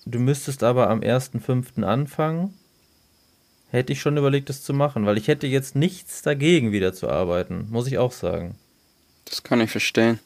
du 0.05 0.19
müsstest 0.19 0.63
aber 0.63 0.89
am 0.89 0.99
1.5. 0.99 1.83
anfangen, 1.83 2.53
hätte 3.69 3.93
ich 3.93 4.01
schon 4.01 4.17
überlegt, 4.17 4.49
das 4.49 4.63
zu 4.63 4.73
machen, 4.73 5.05
weil 5.05 5.17
ich 5.17 5.27
hätte 5.27 5.47
jetzt 5.47 5.75
nichts 5.75 6.21
dagegen, 6.21 6.71
wieder 6.71 6.93
zu 6.93 7.07
arbeiten, 7.09 7.67
muss 7.69 7.88
ich 7.88 7.97
auch 7.97 8.12
sagen. 8.12 8.55
Das 9.25 9.43
kann 9.43 9.62
ich 9.62 9.71
verstehen. 9.71 10.19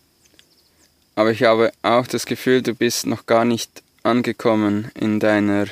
Aber 1.16 1.32
ich 1.32 1.44
habe 1.44 1.72
auch 1.84 2.08
das 2.08 2.26
Gefühl, 2.26 2.64
du 2.64 2.74
bist 2.74 3.06
noch 3.06 3.28
gar 3.28 3.46
nicht 3.46 3.84
angekommen 4.02 4.90
in 4.96 5.20
deiner 5.20 5.68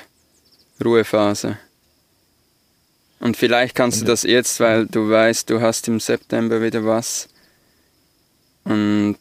Ruhephase. 0.83 1.57
Und 3.21 3.37
vielleicht 3.37 3.75
kannst 3.75 4.01
du 4.01 4.05
das 4.05 4.23
jetzt, 4.23 4.59
weil 4.59 4.87
du 4.87 5.07
weißt, 5.07 5.47
du 5.49 5.61
hast 5.61 5.87
im 5.87 5.99
September 5.99 6.59
wieder 6.61 6.83
was. 6.83 7.29
Und 8.63 9.19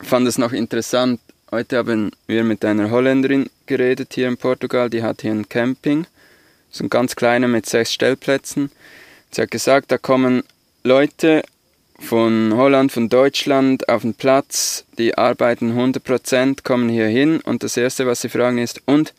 fand 0.00 0.26
es 0.26 0.36
noch 0.36 0.52
interessant. 0.52 1.20
Heute 1.52 1.78
haben 1.78 2.10
wir 2.26 2.42
mit 2.42 2.64
einer 2.64 2.90
Holländerin 2.90 3.50
geredet 3.66 4.14
hier 4.14 4.26
in 4.26 4.36
Portugal. 4.36 4.90
Die 4.90 5.04
hat 5.04 5.22
hier 5.22 5.30
ein 5.30 5.48
Camping. 5.48 6.08
So 6.70 6.84
ein 6.84 6.90
ganz 6.90 7.14
kleiner 7.14 7.46
mit 7.46 7.66
sechs 7.66 7.92
Stellplätzen. 7.92 8.72
Sie 9.30 9.42
hat 9.42 9.52
gesagt, 9.52 9.92
da 9.92 9.98
kommen 9.98 10.42
Leute 10.82 11.44
von 12.00 12.52
Holland, 12.56 12.90
von 12.90 13.08
Deutschland 13.08 13.88
auf 13.88 14.02
den 14.02 14.14
Platz, 14.14 14.84
die 14.98 15.16
arbeiten 15.16 15.72
100%, 15.72 16.62
kommen 16.64 16.88
hier 16.88 17.06
hin 17.06 17.40
und 17.40 17.62
das 17.62 17.76
Erste, 17.76 18.06
was 18.06 18.20
sie 18.20 18.28
fragen 18.28 18.58
ist, 18.58 18.82
und 18.86 19.14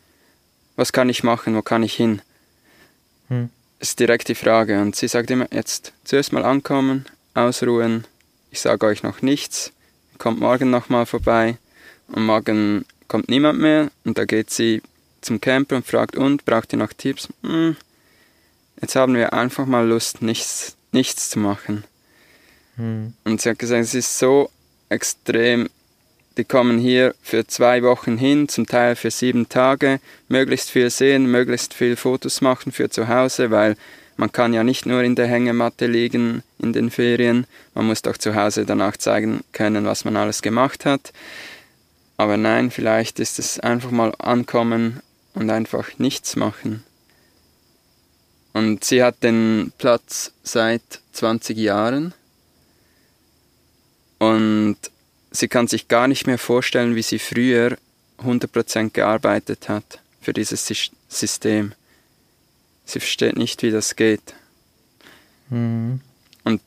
was 0.75 0.93
kann 0.93 1.09
ich 1.09 1.23
machen, 1.23 1.55
wo 1.55 1.61
kann 1.61 1.83
ich 1.83 1.93
hin? 1.93 2.21
Hm. 3.27 3.49
Ist 3.79 3.99
direkt 3.99 4.27
die 4.27 4.35
Frage 4.35 4.81
und 4.81 4.95
sie 4.95 5.07
sagt 5.07 5.31
immer, 5.31 5.47
jetzt 5.51 5.93
zuerst 6.03 6.33
mal 6.33 6.43
ankommen, 6.43 7.05
ausruhen, 7.33 8.05
ich 8.51 8.59
sage 8.59 8.85
euch 8.85 9.03
noch 9.03 9.21
nichts, 9.21 9.71
kommt 10.17 10.39
morgen 10.39 10.69
nochmal 10.69 11.05
vorbei 11.05 11.57
und 12.09 12.25
morgen 12.25 12.85
kommt 13.07 13.29
niemand 13.29 13.59
mehr 13.59 13.89
und 14.03 14.17
da 14.17 14.25
geht 14.25 14.49
sie 14.49 14.81
zum 15.21 15.39
Camper 15.39 15.77
und 15.77 15.85
fragt, 15.85 16.15
und, 16.15 16.45
braucht 16.45 16.73
ihr 16.73 16.79
noch 16.79 16.93
Tipps? 16.93 17.29
Hm, 17.43 17.77
jetzt 18.81 18.95
haben 18.95 19.15
wir 19.15 19.33
einfach 19.33 19.65
mal 19.65 19.87
Lust, 19.87 20.21
nichts, 20.21 20.75
nichts 20.91 21.29
zu 21.29 21.39
machen. 21.39 21.83
Hm. 22.75 23.13
Und 23.23 23.41
sie 23.41 23.49
hat 23.49 23.59
gesagt, 23.59 23.83
es 23.83 23.93
ist 23.93 24.19
so 24.19 24.49
extrem, 24.89 25.69
die 26.39 26.45
kommen 26.45 26.79
hier 26.79 27.13
für 27.21 27.45
zwei 27.47 27.83
Wochen 27.83 28.17
hin, 28.17 28.47
zum 28.47 28.65
Teil 28.65 28.95
für 28.95 29.11
sieben 29.11 29.49
Tage, 29.49 29.99
möglichst 30.29 30.69
viel 30.69 30.89
sehen, 30.89 31.25
möglichst 31.25 31.73
viel 31.73 31.97
Fotos 31.97 32.39
machen 32.39 32.71
für 32.71 32.89
zu 32.89 33.09
Hause, 33.09 33.51
weil 33.51 33.75
man 34.15 34.31
kann 34.31 34.53
ja 34.53 34.63
nicht 34.63 34.85
nur 34.85 35.03
in 35.03 35.15
der 35.15 35.27
Hängematte 35.27 35.85
liegen 35.85 36.41
in 36.57 36.71
den 36.71 36.91
Ferien, 36.91 37.45
man 37.73 37.87
muss 37.87 38.03
doch 38.03 38.17
zu 38.17 38.35
Hause 38.35 38.65
danach 38.65 38.95
zeigen 38.95 39.41
können, 39.51 39.83
was 39.83 40.05
man 40.05 40.15
alles 40.15 40.41
gemacht 40.41 40.85
hat. 40.85 41.11
Aber 42.15 42.37
nein, 42.37 42.71
vielleicht 42.71 43.19
ist 43.19 43.37
es 43.37 43.59
einfach 43.59 43.91
mal 43.91 44.13
ankommen 44.17 45.01
und 45.33 45.49
einfach 45.49 45.97
nichts 45.97 46.37
machen. 46.37 46.85
Und 48.53 48.85
sie 48.85 49.03
hat 49.03 49.23
den 49.23 49.73
Platz 49.77 50.31
seit 50.43 51.01
20 51.11 51.57
Jahren 51.57 52.13
und 54.19 54.77
sie 55.31 55.47
kann 55.47 55.67
sich 55.67 55.87
gar 55.87 56.07
nicht 56.07 56.27
mehr 56.27 56.37
vorstellen, 56.37 56.95
wie 56.95 57.01
sie 57.01 57.19
früher 57.19 57.77
100% 58.19 58.91
gearbeitet 58.91 59.69
hat 59.69 59.99
für 60.21 60.33
dieses 60.33 60.65
System. 61.07 61.73
Sie 62.85 62.99
versteht 62.99 63.37
nicht, 63.37 63.61
wie 63.61 63.71
das 63.71 63.95
geht. 63.95 64.33
Mhm. 65.49 66.01
Und 66.43 66.61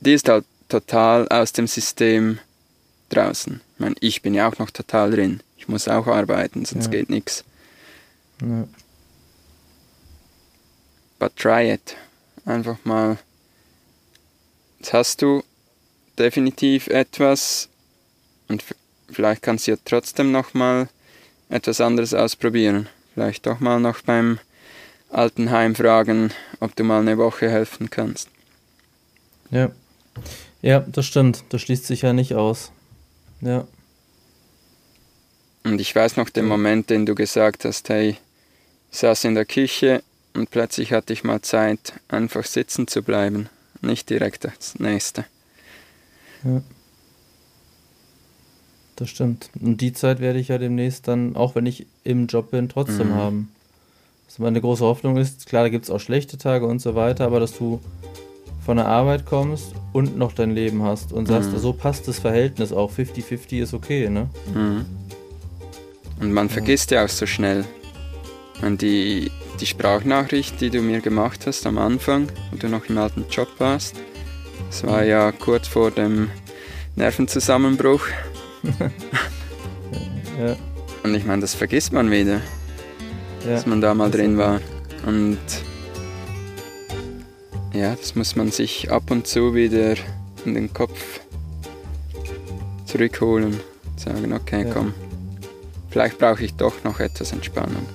die 0.00 0.14
ist 0.14 0.28
halt 0.28 0.44
total 0.68 1.28
aus 1.28 1.52
dem 1.52 1.66
System 1.66 2.38
draußen. 3.10 3.60
Ich 3.74 3.80
meine, 3.80 3.94
ich 4.00 4.22
bin 4.22 4.34
ja 4.34 4.48
auch 4.48 4.58
noch 4.58 4.70
total 4.70 5.10
drin. 5.12 5.40
Ich 5.56 5.68
muss 5.68 5.88
auch 5.88 6.06
arbeiten, 6.06 6.64
sonst 6.64 6.86
ja. 6.86 6.90
geht 6.90 7.10
nichts. 7.10 7.44
Ja. 8.40 8.68
But 11.18 11.36
try 11.36 11.72
it. 11.72 11.96
Einfach 12.44 12.78
mal. 12.84 13.18
Jetzt 14.78 14.92
hast 14.92 15.22
du 15.22 15.42
definitiv 16.18 16.86
etwas 16.88 17.68
und 18.48 18.64
vielleicht 19.10 19.42
kannst 19.42 19.66
du 19.66 19.72
ja 19.72 19.76
trotzdem 19.84 20.32
noch 20.32 20.54
mal 20.54 20.88
etwas 21.48 21.80
anderes 21.80 22.14
ausprobieren. 22.14 22.88
Vielleicht 23.14 23.46
doch 23.46 23.60
mal 23.60 23.80
noch 23.80 24.02
beim 24.02 24.38
Altenheim 25.10 25.74
fragen, 25.74 26.32
ob 26.60 26.76
du 26.76 26.84
mal 26.84 27.00
eine 27.00 27.18
Woche 27.18 27.50
helfen 27.50 27.90
kannst. 27.90 28.28
Ja. 29.50 29.70
Ja, 30.60 30.80
das 30.80 31.06
stimmt. 31.06 31.44
Das 31.50 31.62
schließt 31.62 31.86
sich 31.86 32.02
ja 32.02 32.12
nicht 32.12 32.34
aus. 32.34 32.72
Ja. 33.40 33.66
Und 35.64 35.80
ich 35.80 35.94
weiß 35.94 36.16
noch 36.16 36.30
den 36.30 36.46
Moment, 36.46 36.90
den 36.90 37.06
du 37.06 37.14
gesagt 37.14 37.64
hast, 37.64 37.88
hey, 37.88 38.16
ich 38.90 38.98
saß 38.98 39.24
in 39.24 39.34
der 39.34 39.44
Küche 39.44 40.02
und 40.34 40.50
plötzlich 40.50 40.92
hatte 40.92 41.12
ich 41.12 41.24
mal 41.24 41.42
Zeit, 41.42 41.94
einfach 42.08 42.44
sitzen 42.44 42.88
zu 42.88 43.02
bleiben, 43.02 43.48
nicht 43.80 44.08
direkt 44.10 44.44
das 44.44 44.78
nächste. 44.78 45.24
Ja. 46.44 46.62
Das 48.98 49.10
stimmt. 49.10 49.50
Und 49.60 49.80
die 49.80 49.92
Zeit 49.92 50.18
werde 50.18 50.40
ich 50.40 50.48
ja 50.48 50.58
demnächst 50.58 51.06
dann, 51.06 51.36
auch 51.36 51.54
wenn 51.54 51.66
ich 51.66 51.86
im 52.02 52.26
Job 52.26 52.50
bin, 52.50 52.68
trotzdem 52.68 53.10
mhm. 53.10 53.14
haben. 53.14 53.52
Was 54.26 54.40
meine 54.40 54.60
große 54.60 54.84
Hoffnung 54.84 55.16
ist, 55.16 55.46
klar, 55.46 55.62
da 55.62 55.68
gibt 55.68 55.84
es 55.84 55.90
auch 55.90 56.00
schlechte 56.00 56.36
Tage 56.36 56.66
und 56.66 56.80
so 56.80 56.96
weiter, 56.96 57.24
aber 57.24 57.38
dass 57.38 57.56
du 57.56 57.80
von 58.66 58.76
der 58.76 58.86
Arbeit 58.86 59.24
kommst 59.24 59.72
und 59.92 60.18
noch 60.18 60.32
dein 60.32 60.50
Leben 60.50 60.82
hast 60.82 61.12
und 61.12 61.26
sagst, 61.26 61.52
mhm. 61.52 61.58
so 61.58 61.72
passt 61.72 62.08
das 62.08 62.18
Verhältnis 62.18 62.72
auch, 62.72 62.92
50-50 62.92 63.62
ist 63.62 63.72
okay, 63.72 64.10
ne? 64.10 64.28
Mhm. 64.52 64.84
Und 66.20 66.32
man 66.32 66.48
vergisst 66.48 66.90
ja 66.90 67.04
auch 67.04 67.08
so 67.08 67.24
schnell. 67.24 67.64
Und 68.60 68.82
die, 68.82 69.30
die 69.60 69.66
Sprachnachricht, 69.66 70.60
die 70.60 70.70
du 70.70 70.82
mir 70.82 71.00
gemacht 71.00 71.46
hast 71.46 71.64
am 71.66 71.78
Anfang, 71.78 72.26
wo 72.50 72.56
du 72.56 72.68
noch 72.68 72.86
im 72.88 72.98
alten 72.98 73.26
Job 73.30 73.48
warst, 73.58 73.94
es 74.68 74.84
war 74.84 75.04
ja 75.04 75.30
kurz 75.30 75.68
vor 75.68 75.92
dem 75.92 76.30
Nervenzusammenbruch. 76.96 78.02
ja. 80.38 80.56
Und 81.02 81.14
ich 81.14 81.24
meine, 81.24 81.40
das 81.40 81.54
vergisst 81.54 81.92
man 81.92 82.10
wieder, 82.10 82.40
ja. 83.44 83.52
dass 83.52 83.66
man 83.66 83.80
da 83.80 83.94
mal 83.94 84.10
drin 84.10 84.36
war. 84.38 84.60
Und 85.06 85.38
ja, 87.72 87.94
das 87.94 88.14
muss 88.14 88.36
man 88.36 88.50
sich 88.50 88.90
ab 88.90 89.10
und 89.10 89.26
zu 89.26 89.54
wieder 89.54 89.94
in 90.44 90.54
den 90.54 90.72
Kopf 90.72 91.20
zurückholen. 92.86 93.60
Sagen, 93.96 94.32
okay, 94.32 94.64
ja. 94.66 94.72
komm, 94.72 94.94
vielleicht 95.90 96.18
brauche 96.18 96.44
ich 96.44 96.54
doch 96.54 96.84
noch 96.84 97.00
etwas 97.00 97.32
Entspannung. 97.32 97.86